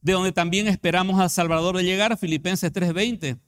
[0.00, 3.38] de donde también esperamos al Salvador de llegar, Filipenses 3:20.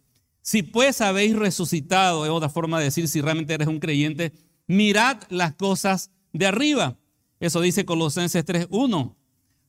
[0.43, 4.33] Si pues habéis resucitado, es otra forma de decir si realmente eres un creyente,
[4.67, 6.99] mirad las cosas de arriba.
[7.41, 9.17] Eso dice Colosenses 3.1.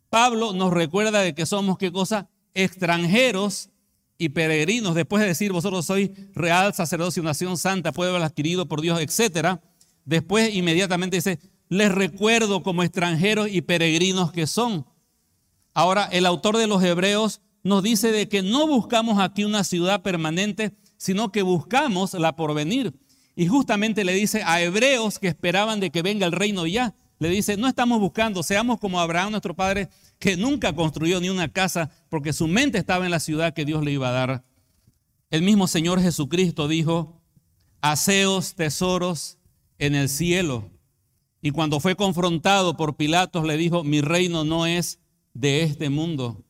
[0.10, 2.30] Pablo nos recuerda de que somos qué cosa?
[2.54, 3.70] Extranjeros
[4.18, 4.94] y peregrinos.
[4.94, 9.60] Después de decir, vosotros sois real sacerdocio, nación santa, pueblo adquirido por Dios, etc.
[10.06, 11.40] Después inmediatamente dice,
[11.72, 14.86] les recuerdo como extranjeros y peregrinos que son.
[15.74, 20.02] Ahora, el autor de los Hebreos nos dice de que no buscamos aquí una ciudad
[20.02, 22.94] permanente, sino que buscamos la porvenir.
[23.38, 27.30] Y justamente le dice a hebreos que esperaban de que venga el reino ya, le
[27.30, 29.88] dice, no estamos buscando, seamos como Abraham, nuestro padre,
[30.20, 33.82] que nunca construyó ni una casa porque su mente estaba en la ciudad que Dios
[33.82, 34.44] le iba a dar.
[35.30, 37.22] El mismo Señor Jesucristo dijo,
[37.80, 39.38] haceos tesoros
[39.80, 40.70] en el cielo.
[41.42, 45.00] Y cuando fue confrontado por Pilatos, le dijo, mi reino no es
[45.34, 46.44] de este mundo.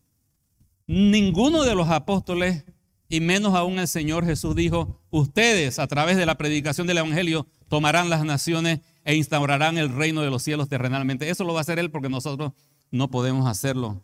[0.86, 2.66] Ninguno de los apóstoles,
[3.08, 7.48] y menos aún el Señor Jesús dijo, ustedes a través de la predicación del Evangelio
[7.70, 11.30] tomarán las naciones e instaurarán el reino de los cielos terrenalmente.
[11.30, 12.52] Eso lo va a hacer Él porque nosotros
[12.92, 14.04] no podemos hacerlo.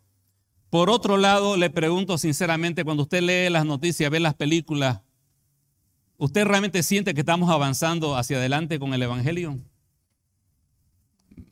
[0.70, 5.02] Por otro lado, le pregunto sinceramente, cuando usted lee las noticias, ve las películas,
[6.18, 9.60] ¿usted realmente siente que estamos avanzando hacia adelante con el Evangelio?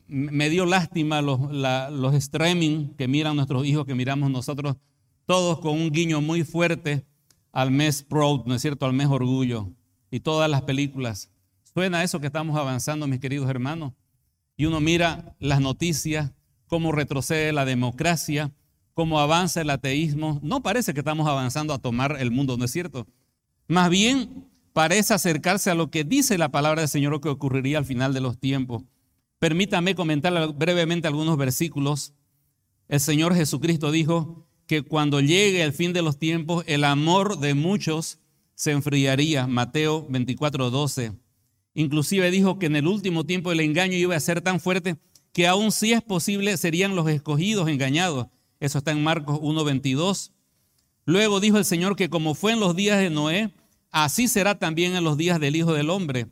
[0.08, 4.76] Me dio lástima los, streaming que miran nuestros hijos, que miramos nosotros
[5.26, 7.04] todos con un guiño muy fuerte
[7.52, 8.86] al mes Proud, ¿no es cierto?
[8.86, 9.70] Al mes Orgullo
[10.10, 11.30] y todas las películas.
[11.62, 13.92] Suena eso que estamos avanzando, mis queridos hermanos.
[14.56, 16.32] Y uno mira las noticias,
[16.66, 18.52] cómo retrocede la democracia,
[18.94, 20.40] cómo avanza el ateísmo.
[20.42, 23.06] No parece que estamos avanzando a tomar el mundo, ¿no es cierto?
[23.68, 27.84] Más bien parece acercarse a lo que dice la palabra del Señor que ocurriría al
[27.84, 28.84] final de los tiempos.
[29.38, 32.14] Permítame comentar brevemente algunos versículos.
[32.88, 37.54] El Señor Jesucristo dijo que cuando llegue el fin de los tiempos, el amor de
[37.54, 38.18] muchos
[38.54, 39.46] se enfriaría.
[39.46, 41.12] Mateo 24, 12.
[41.74, 44.96] Inclusive dijo que en el último tiempo el engaño iba a ser tan fuerte
[45.32, 48.28] que aún si es posible serían los escogidos engañados.
[48.58, 50.32] Eso está en Marcos 1.22.
[51.04, 53.52] Luego dijo el Señor que como fue en los días de Noé,
[53.90, 56.28] así será también en los días del Hijo del Hombre.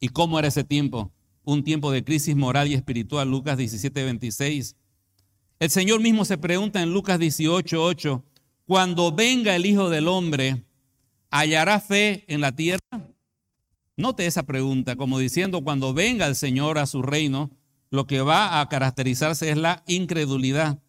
[0.00, 1.12] ¿Y cómo era ese tiempo?
[1.44, 4.76] Un tiempo de crisis moral y espiritual, Lucas 17.26.
[5.60, 8.22] El Señor mismo se pregunta en Lucas 18.8,
[8.66, 10.64] cuando venga el Hijo del Hombre,
[11.30, 12.80] ¿hallará fe en la tierra?
[13.96, 17.50] Note esa pregunta, como diciendo, cuando venga el Señor a su reino,
[17.90, 20.80] lo que va a caracterizarse es la incredulidad.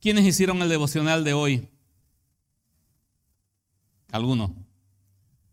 [0.00, 1.68] ¿Quiénes hicieron el devocional de hoy?
[4.10, 4.52] Algunos.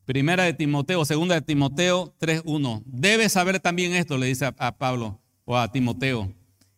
[0.07, 2.81] Primera de Timoteo, segunda de Timoteo 3.1.
[2.85, 6.33] Debes saber también esto, le dice a, Pablo o a Timoteo,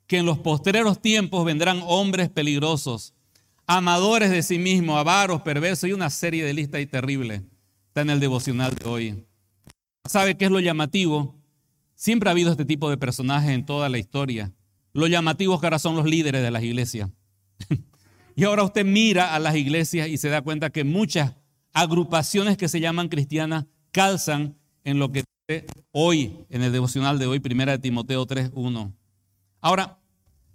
[0.07, 3.13] que en los postreros tiempos vendrán hombres peligrosos,
[3.67, 7.43] amadores de sí mismos, avaros, perversos y una serie de listas y terribles.
[7.89, 9.25] Está en el devocional de hoy.
[10.05, 11.35] ¿Sabe qué es lo llamativo?
[11.93, 14.51] Siempre ha habido este tipo de personajes en toda la historia.
[14.91, 17.11] Lo llamativos que ahora son los líderes de las iglesias.
[18.35, 21.35] y ahora usted mira a las iglesias y se da cuenta que muchas
[21.79, 25.23] agrupaciones que se llaman cristianas calzan en lo que
[25.91, 28.93] hoy, en el devocional de hoy, primera de Timoteo 3.1.
[29.61, 29.99] Ahora,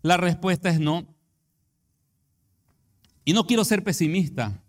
[0.02, 1.06] la respuesta es no.
[3.24, 4.62] Y no quiero ser pesimista.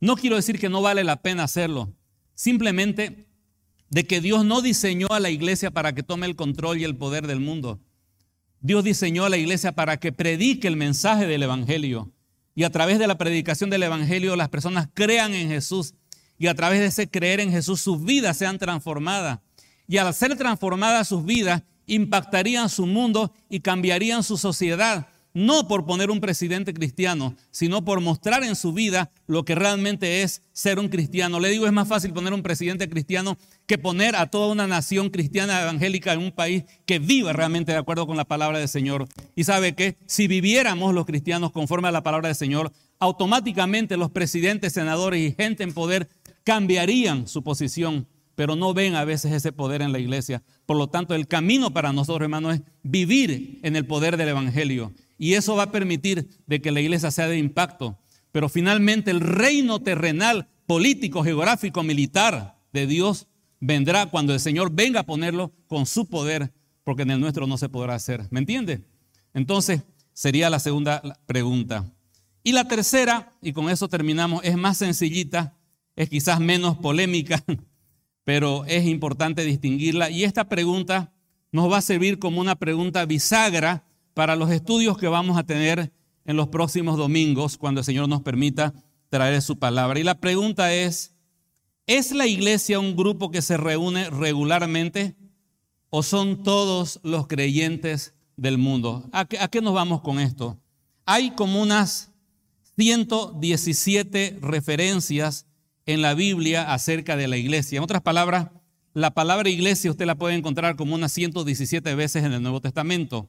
[0.00, 1.94] No quiero decir que no vale la pena hacerlo.
[2.34, 3.28] Simplemente
[3.88, 6.96] de que Dios no diseñó a la iglesia para que tome el control y el
[6.96, 7.80] poder del mundo.
[8.60, 12.10] Dios diseñó a la iglesia para que predique el mensaje del Evangelio.
[12.54, 15.94] Y a través de la predicación del Evangelio las personas crean en Jesús.
[16.38, 19.40] Y a través de ese creer en Jesús sus vidas sean transformadas.
[19.86, 25.84] Y al ser transformadas sus vidas, impactarían su mundo y cambiarían su sociedad no por
[25.84, 30.78] poner un presidente cristiano, sino por mostrar en su vida lo que realmente es ser
[30.78, 31.40] un cristiano.
[31.40, 35.10] Le digo, es más fácil poner un presidente cristiano que poner a toda una nación
[35.10, 39.06] cristiana evangélica en un país que viva realmente de acuerdo con la palabra del Señor.
[39.34, 44.10] Y sabe que si viviéramos los cristianos conforme a la palabra del Señor, automáticamente los
[44.10, 46.08] presidentes, senadores y gente en poder
[46.44, 50.42] cambiarían su posición pero no ven a veces ese poder en la iglesia.
[50.66, 54.92] Por lo tanto, el camino para nosotros, hermanos, es vivir en el poder del Evangelio.
[55.22, 57.96] Y eso va a permitir de que la iglesia sea de impacto.
[58.32, 63.28] Pero finalmente el reino terrenal, político, geográfico, militar de Dios
[63.60, 67.56] vendrá cuando el Señor venga a ponerlo con su poder, porque en el nuestro no
[67.56, 68.26] se podrá hacer.
[68.30, 68.82] ¿Me entiende?
[69.32, 69.82] Entonces,
[70.12, 71.88] sería la segunda pregunta.
[72.42, 75.56] Y la tercera, y con eso terminamos, es más sencillita,
[75.94, 77.44] es quizás menos polémica,
[78.24, 80.10] pero es importante distinguirla.
[80.10, 81.12] Y esta pregunta
[81.52, 85.92] nos va a servir como una pregunta bisagra para los estudios que vamos a tener
[86.24, 88.74] en los próximos domingos, cuando el Señor nos permita
[89.08, 89.98] traer su palabra.
[89.98, 91.14] Y la pregunta es,
[91.86, 95.16] ¿es la iglesia un grupo que se reúne regularmente
[95.90, 99.08] o son todos los creyentes del mundo?
[99.12, 100.58] ¿A qué, nos vamos con esto?
[101.04, 102.12] Hay como unas
[102.78, 105.46] 117 referencias
[105.84, 107.78] en la Biblia acerca de la iglesia.
[107.78, 108.48] En otras palabras,
[108.94, 113.28] la palabra iglesia usted la puede encontrar como unas 117 veces en el Nuevo Testamento.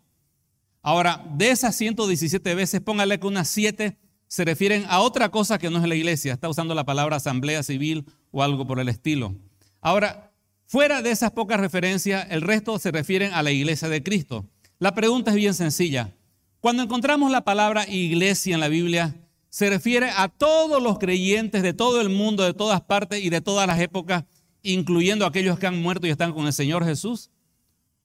[0.86, 5.70] Ahora, de esas 117 veces, póngale que unas 7 se refieren a otra cosa que
[5.70, 6.34] no es la iglesia.
[6.34, 9.34] Está usando la palabra asamblea civil o algo por el estilo.
[9.80, 10.34] Ahora,
[10.66, 14.46] fuera de esas pocas referencias, el resto se refieren a la iglesia de Cristo.
[14.78, 16.18] La pregunta es bien sencilla.
[16.60, 19.16] Cuando encontramos la palabra iglesia en la Biblia,
[19.48, 23.40] se refiere a todos los creyentes de todo el mundo, de todas partes y de
[23.40, 24.26] todas las épocas,
[24.64, 27.30] incluyendo aquellos que han muerto y están con el Señor Jesús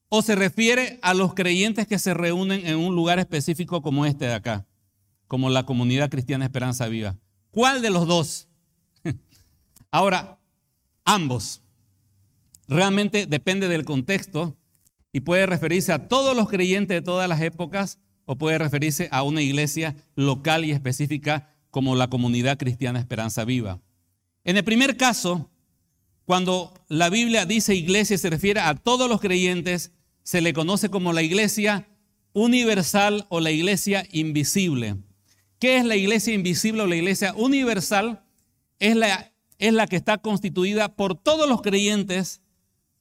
[0.09, 4.27] o se refiere a los creyentes que se reúnen en un lugar específico como este
[4.27, 4.67] de acá,
[5.27, 7.17] como la comunidad cristiana Esperanza Viva?
[7.51, 8.49] ¿Cuál de los dos?
[9.91, 10.39] Ahora,
[11.05, 11.63] ambos.
[12.69, 14.57] Realmente depende del contexto
[15.13, 19.23] y puede referirse a todos los creyentes de todas las épocas o puede referirse a
[19.23, 23.81] una iglesia local y específica como la comunidad cristiana Esperanza Viva.
[24.45, 25.51] En el primer caso,
[26.25, 29.93] cuando la Biblia dice iglesia se refiere a todos los creyentes
[30.29, 31.89] se le conoce como la iglesia
[32.35, 34.99] universal o la iglesia invisible.
[35.59, 38.23] ¿Qué es la iglesia invisible o la iglesia universal?
[38.79, 42.43] Es la, es la que está constituida por todos los creyentes,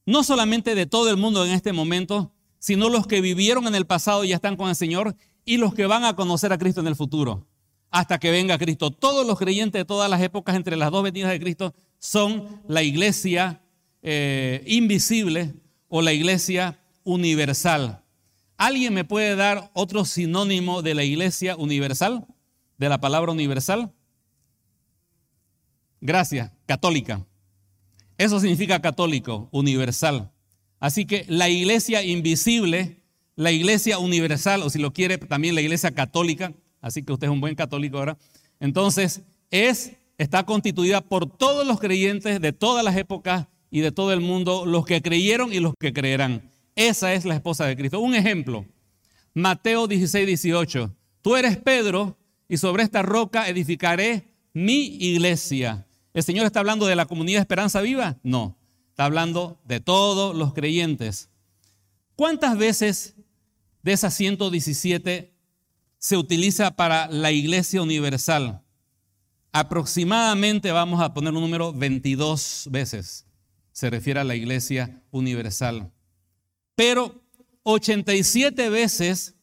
[0.05, 3.85] no solamente de todo el mundo en este momento, sino los que vivieron en el
[3.85, 5.13] pasado y ya están con el Señor
[5.43, 7.45] y los que van a conocer a Cristo en el futuro,
[7.89, 8.89] hasta que venga Cristo.
[8.89, 12.83] Todos los creyentes de todas las épocas entre las dos venidas de Cristo son la
[12.83, 13.63] iglesia
[14.01, 15.55] eh, invisible
[15.89, 18.03] o la iglesia universal.
[18.57, 22.27] ¿Alguien me puede dar otro sinónimo de la iglesia universal?
[22.77, 23.93] De la palabra universal.
[26.01, 27.25] Gracias, católica.
[28.17, 30.31] Eso significa católico, universal.
[30.79, 33.01] Así que la iglesia invisible,
[33.35, 37.31] la iglesia universal, o si lo quiere también la iglesia católica, así que usted es
[37.31, 38.17] un buen católico ahora,
[38.59, 44.11] entonces es, está constituida por todos los creyentes de todas las épocas y de todo
[44.13, 46.51] el mundo, los que creyeron y los que creerán.
[46.77, 47.99] Esa es la esposa de Cristo.
[47.99, 48.63] Un ejemplo,
[49.33, 50.95] Mateo 16, 18.
[51.23, 52.17] Tú eres Pedro
[52.47, 55.87] y sobre esta roca edificaré mi iglesia.
[56.13, 58.19] ¿El Señor está hablando de la comunidad de Esperanza Viva?
[58.21, 58.59] No,
[58.89, 61.29] está hablando de todos los creyentes.
[62.15, 63.15] ¿Cuántas veces
[63.81, 65.33] de esas 117
[65.97, 68.61] se utiliza para la iglesia universal?
[69.51, 73.27] Aproximadamente vamos a poner un número 22 veces
[73.77, 75.91] se refiere a la iglesia universal.
[76.77, 77.23] Pero
[77.63, 79.33] 87 veces,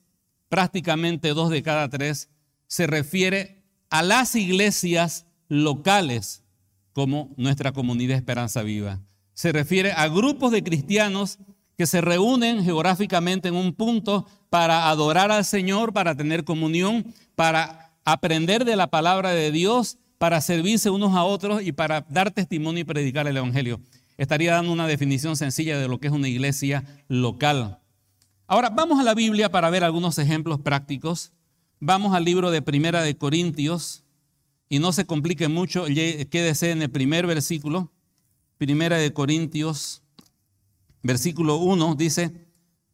[0.48, 2.28] prácticamente dos de cada tres,
[2.68, 6.44] se refiere a las iglesias locales
[6.92, 9.00] como nuestra comunidad Esperanza Viva.
[9.32, 11.40] Se refiere a grupos de cristianos
[11.76, 17.96] que se reúnen geográficamente en un punto para adorar al Señor, para tener comunión, para
[18.04, 22.82] aprender de la palabra de Dios, para servirse unos a otros y para dar testimonio
[22.82, 23.80] y predicar el Evangelio
[24.18, 27.80] estaría dando una definición sencilla de lo que es una iglesia local.
[28.46, 31.32] Ahora, vamos a la Biblia para ver algunos ejemplos prácticos.
[31.80, 34.04] Vamos al libro de Primera de Corintios
[34.68, 37.92] y no se complique mucho, quédese en el primer versículo.
[38.58, 40.02] Primera de Corintios,
[41.02, 42.48] versículo 1, dice,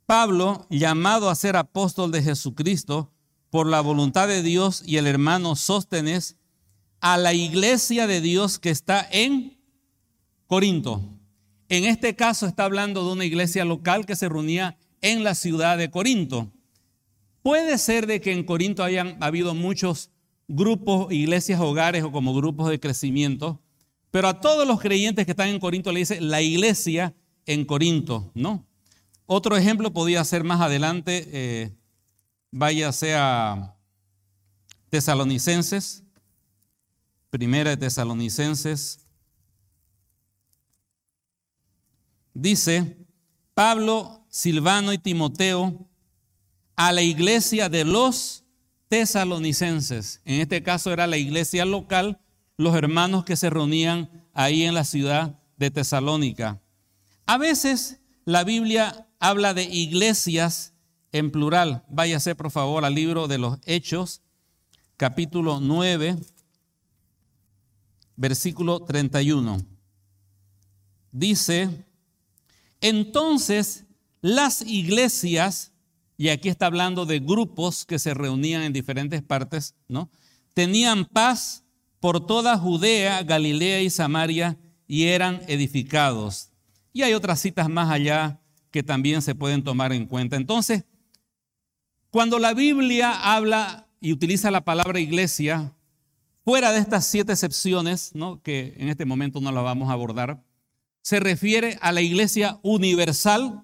[0.07, 3.13] Pablo, llamado a ser apóstol de Jesucristo
[3.51, 6.37] por la voluntad de Dios y el hermano Sóstenes,
[7.01, 9.60] a la iglesia de Dios que está en
[10.51, 11.01] Corinto.
[11.69, 15.79] En este caso está hablando de una iglesia local que se reunía en la ciudad
[15.79, 16.51] de Corinto.
[17.41, 20.11] Puede ser de que en Corinto hayan habido muchos
[20.49, 23.61] grupos, iglesias, hogares o como grupos de crecimiento,
[24.11, 27.15] pero a todos los creyentes que están en Corinto le dice la iglesia
[27.47, 28.67] en Corinto, ¿no?
[29.27, 31.71] Otro ejemplo podía ser más adelante, eh,
[32.51, 33.77] váyase a
[34.89, 36.03] Tesalonicenses,
[37.31, 38.99] primera de Tesalonicenses,
[42.41, 42.97] dice
[43.55, 45.87] Pablo, Silvano y Timoteo
[46.77, 48.45] a la iglesia de los
[48.89, 50.21] tesalonicenses.
[50.25, 52.21] En este caso era la iglesia local,
[52.57, 56.61] los hermanos que se reunían ahí en la ciudad de Tesalónica.
[57.27, 60.73] A veces la Biblia habla de iglesias
[61.13, 61.85] en plural.
[61.89, 64.23] Váyase por favor al libro de los Hechos,
[64.97, 66.17] capítulo 9,
[68.17, 69.59] versículo 31.
[71.13, 71.85] Dice,
[72.81, 73.87] entonces,
[74.21, 75.73] las iglesias,
[76.17, 80.11] y aquí está hablando de grupos que se reunían en diferentes partes, ¿no?
[80.55, 81.65] Tenían paz
[82.01, 86.51] por toda Judea, Galilea y Samaria y eran edificados.
[86.93, 90.37] Y hay otras citas más allá que también se pueden tomar en cuenta.
[90.37, 90.85] Entonces,
[92.11, 95.75] cuando la Biblia habla y utiliza la palabra iglesia,
[96.45, 98.43] fuera de estas siete excepciones, ¿no?
[98.43, 100.43] que en este momento no las vamos a abordar,
[101.03, 103.63] se refiere a la iglesia universal,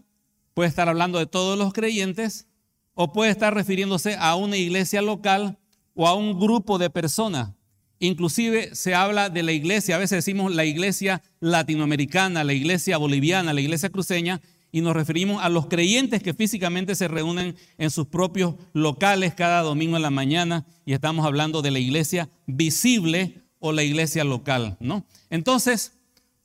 [0.54, 2.46] puede estar hablando de todos los creyentes,
[2.94, 5.58] o puede estar refiriéndose a una iglesia local
[5.94, 7.50] o a un grupo de personas.
[7.98, 13.52] Inclusive se habla de la iglesia, a veces decimos la iglesia latinoamericana, la iglesia boliviana,
[13.52, 14.40] la iglesia cruceña,
[14.72, 19.62] y nos referimos a los creyentes que físicamente se reúnen en sus propios locales cada
[19.62, 24.76] domingo en la mañana, y estamos hablando de la iglesia visible o la iglesia local,
[24.80, 25.06] ¿no?
[25.30, 25.95] Entonces,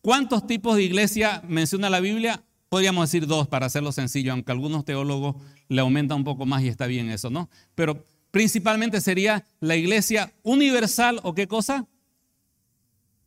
[0.01, 2.43] ¿Cuántos tipos de iglesia menciona la Biblia?
[2.69, 5.35] Podríamos decir dos para hacerlo sencillo, aunque algunos teólogos
[5.67, 7.49] le aumentan un poco más y está bien eso, ¿no?
[7.75, 11.87] Pero principalmente sería la iglesia universal o qué cosa?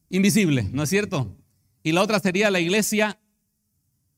[0.08, 1.36] Invisible, ¿no es cierto?
[1.82, 3.20] Y la otra sería la iglesia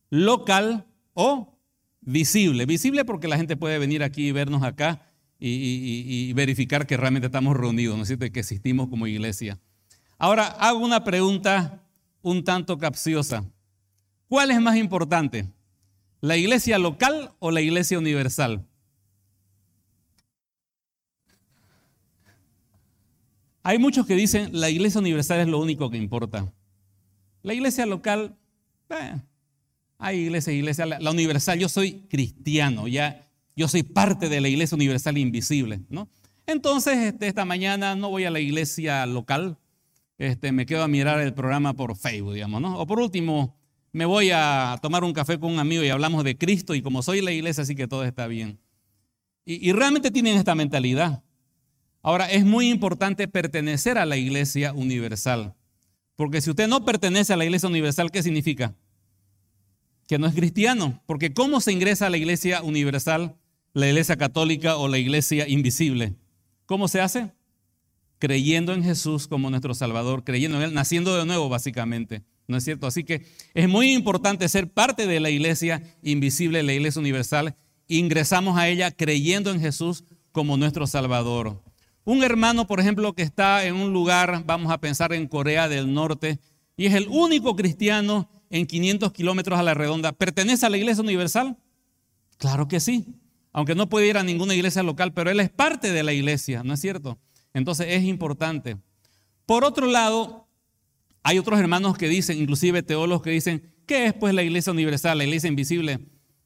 [0.09, 1.59] local o
[2.00, 2.64] visible.
[2.64, 5.02] Visible porque la gente puede venir aquí y vernos acá
[5.38, 8.30] y, verificar que realmente estamos reunidos, ¿no es cierto?
[8.32, 9.59] Que existimos como iglesia.
[10.18, 11.86] Ahora hago una pregunta
[12.26, 13.44] un tanto capciosa.
[14.26, 15.48] ¿Cuál es más importante?
[16.20, 18.66] ¿La iglesia local o la iglesia universal?
[23.62, 26.52] Hay muchos que dicen la iglesia universal es lo único que importa.
[27.44, 28.36] La iglesia local,
[28.90, 29.20] eh,
[29.96, 33.24] hay iglesia, iglesia, la, la, universal, yo soy cristiano, ya
[33.54, 36.08] yo soy parte de la iglesia universal invisible, ¿no?
[36.44, 39.58] Entonces, este, esta mañana no voy a la iglesia local,
[40.18, 42.78] este, me quedo a mirar el programa por Facebook, digamos, ¿no?
[42.78, 43.56] O por último,
[43.92, 47.02] me voy a tomar un café con un amigo y hablamos de Cristo y como
[47.02, 48.58] soy la iglesia, así que todo está bien.
[49.44, 51.22] Y, y realmente tienen esta mentalidad.
[52.02, 55.54] Ahora, es muy importante pertenecer a la iglesia universal.
[56.16, 58.74] Porque si usted no pertenece a la iglesia universal, ¿qué significa?
[60.06, 61.02] Que no es cristiano.
[61.06, 63.36] Porque ¿cómo se ingresa a la iglesia universal,
[63.74, 66.14] la iglesia católica o la iglesia invisible?
[66.64, 67.32] ¿Cómo se hace?
[68.18, 72.22] Creyendo en Jesús como nuestro Salvador, creyendo en Él, naciendo de nuevo básicamente.
[72.48, 72.86] ¿No es cierto?
[72.86, 77.56] Así que es muy importante ser parte de la iglesia invisible, la iglesia universal.
[77.88, 81.62] Ingresamos a ella creyendo en Jesús como nuestro Salvador.
[82.04, 85.92] Un hermano, por ejemplo, que está en un lugar, vamos a pensar en Corea del
[85.92, 86.38] Norte,
[86.76, 91.02] y es el único cristiano en 500 kilómetros a la redonda, ¿pertenece a la iglesia
[91.02, 91.56] universal?
[92.38, 93.06] Claro que sí,
[93.52, 96.62] aunque no puede ir a ninguna iglesia local, pero él es parte de la iglesia,
[96.62, 97.18] ¿no es cierto?
[97.57, 98.76] Entonces es importante.
[99.46, 100.46] Por otro lado,
[101.22, 105.16] hay otros hermanos que dicen, inclusive teólogos que dicen, ¿qué es pues la iglesia universal,
[105.16, 106.00] la iglesia invisible?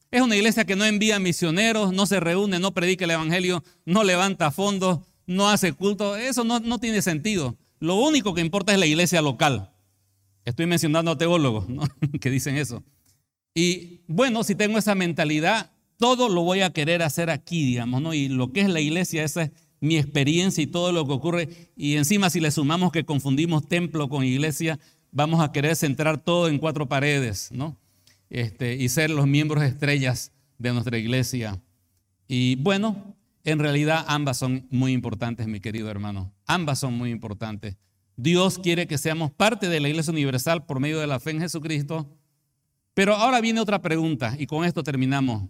[0.09, 4.05] Es una iglesia que no envía misioneros, no se reúne, no predica el evangelio, no
[4.05, 7.57] levanta fondos, no hace culto, eso no, tiene sentido.
[7.81, 9.73] Lo único que importa es la iglesia local.
[10.45, 11.65] Estoy mencionando a teólogos
[12.21, 12.85] que dicen eso.
[13.53, 18.13] Y bueno, si tengo esa mentalidad, todo lo voy a querer hacer aquí, digamos, ¿no?
[18.13, 19.51] Y lo que es la iglesia, esa es
[19.81, 21.49] mi experiencia y todo lo que ocurre.
[21.75, 24.79] Y encima si le sumamos que confundimos templo con iglesia,
[25.11, 27.77] vamos a querer centrar todo en cuatro paredes, ¿no?
[28.29, 31.61] Este, y ser los miembros estrellas de nuestra iglesia.
[32.27, 36.31] Y bueno, en realidad ambas son muy importantes, mi querido hermano.
[36.45, 37.75] Ambas son muy importantes.
[38.15, 41.39] Dios quiere que seamos parte de la Iglesia Universal por medio de la fe en
[41.39, 42.07] Jesucristo.
[42.93, 45.43] Pero ahora viene otra pregunta y con esto terminamos.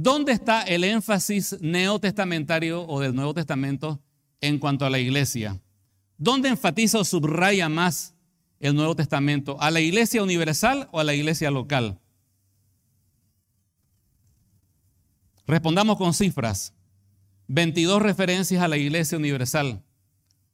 [0.00, 4.00] ¿Dónde está el énfasis neotestamentario o del Nuevo Testamento
[4.40, 5.60] en cuanto a la iglesia?
[6.16, 8.14] ¿Dónde enfatiza o subraya más
[8.60, 9.60] el Nuevo Testamento?
[9.60, 11.98] ¿A la iglesia universal o a la iglesia local?
[15.48, 16.74] Respondamos con cifras.
[17.48, 19.82] 22 referencias a la Iglesia Universal,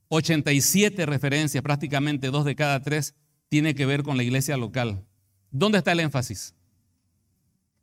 [0.09, 3.15] 87 referencias, prácticamente dos de cada tres,
[3.51, 5.05] tiene que ver con la iglesia local.
[5.51, 6.55] ¿Dónde está el énfasis?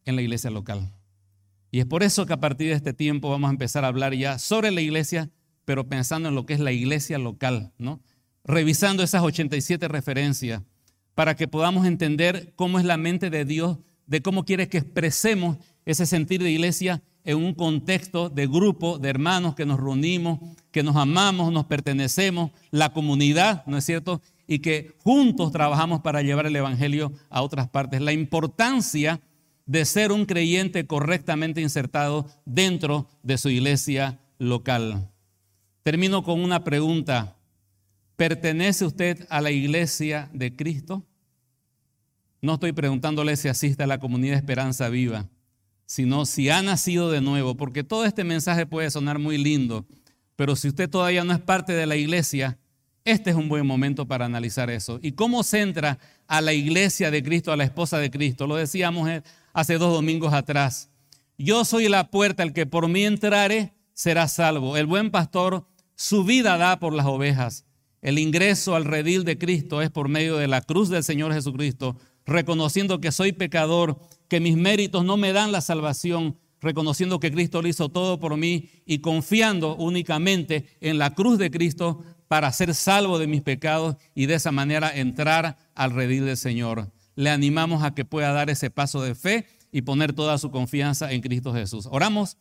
[0.06, 0.92] En la iglesia local.
[1.72, 4.14] Y es por eso que a partir de este tiempo vamos a empezar a hablar
[4.14, 5.30] ya sobre la iglesia,
[5.64, 8.02] pero pensando en lo que es la iglesia local, ¿no?
[8.44, 10.62] Revisando esas 87 referencias
[11.16, 15.58] para que podamos entender cómo es la mente de Dios, de cómo quiere que expresemos
[15.86, 20.40] ese sentir de iglesia en un contexto de grupo de hermanos que nos reunimos,
[20.72, 24.22] que nos amamos, nos pertenecemos, la comunidad, ¿no es cierto?
[24.48, 28.02] Y que juntos trabajamos para llevar el Evangelio a otras partes.
[28.02, 29.22] La importancia
[29.66, 35.10] de ser un creyente correctamente insertado dentro de su iglesia local.
[35.84, 37.38] Termino con una pregunta.
[38.16, 41.06] ¿Pertenece usted a la iglesia de Cristo?
[42.42, 45.28] No estoy preguntándole si asiste a la comunidad Esperanza Viva
[45.92, 49.86] sino si ha nacido de nuevo, porque todo este mensaje puede sonar muy lindo,
[50.38, 52.58] pero si usted todavía no es parte de la iglesia,
[53.04, 55.02] este es un buen momento para analizar eso.
[55.02, 58.48] ¿Y cómo centra a la iglesia de Cristo, a la esposa de Cristo?
[58.48, 59.22] Lo decíamos eh,
[59.54, 60.90] hace dos domingos atrás.
[61.38, 64.78] Yo soy la puerta, el que por mí entrare será salvo.
[64.78, 67.66] El buen pastor su vida da por las ovejas.
[68.02, 71.96] El ingreso al redil de Cristo es por medio de la cruz del Señor Jesucristo,
[72.26, 77.62] reconociendo que soy pecador que mis méritos no me dan la salvación, reconociendo que Cristo
[77.62, 82.74] lo hizo todo por mí y confiando únicamente en la cruz de Cristo para ser
[82.74, 86.92] salvo de mis pecados y de esa manera entrar al redil del Señor.
[87.16, 91.12] Le animamos a que pueda dar ese paso de fe y poner toda su confianza
[91.12, 91.88] en Cristo Jesús.
[91.92, 92.38] Oramos.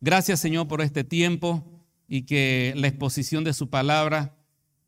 [0.00, 1.64] Gracias Señor por este tiempo
[2.08, 4.36] y que la exposición de su palabra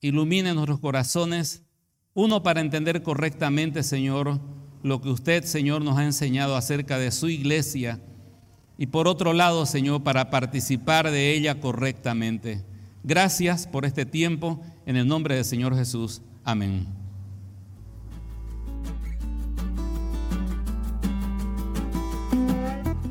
[0.01, 1.63] ilumine nuestros corazones.
[2.15, 4.41] Uno, para entender correctamente, Señor,
[4.83, 8.01] lo que usted, Señor, nos ha enseñado acerca de su iglesia
[8.79, 12.65] y por otro lado, Señor, para participar de ella correctamente.
[13.05, 16.23] Gracias por este tiempo, en el nombre del Señor Jesús.
[16.45, 17.02] Amén.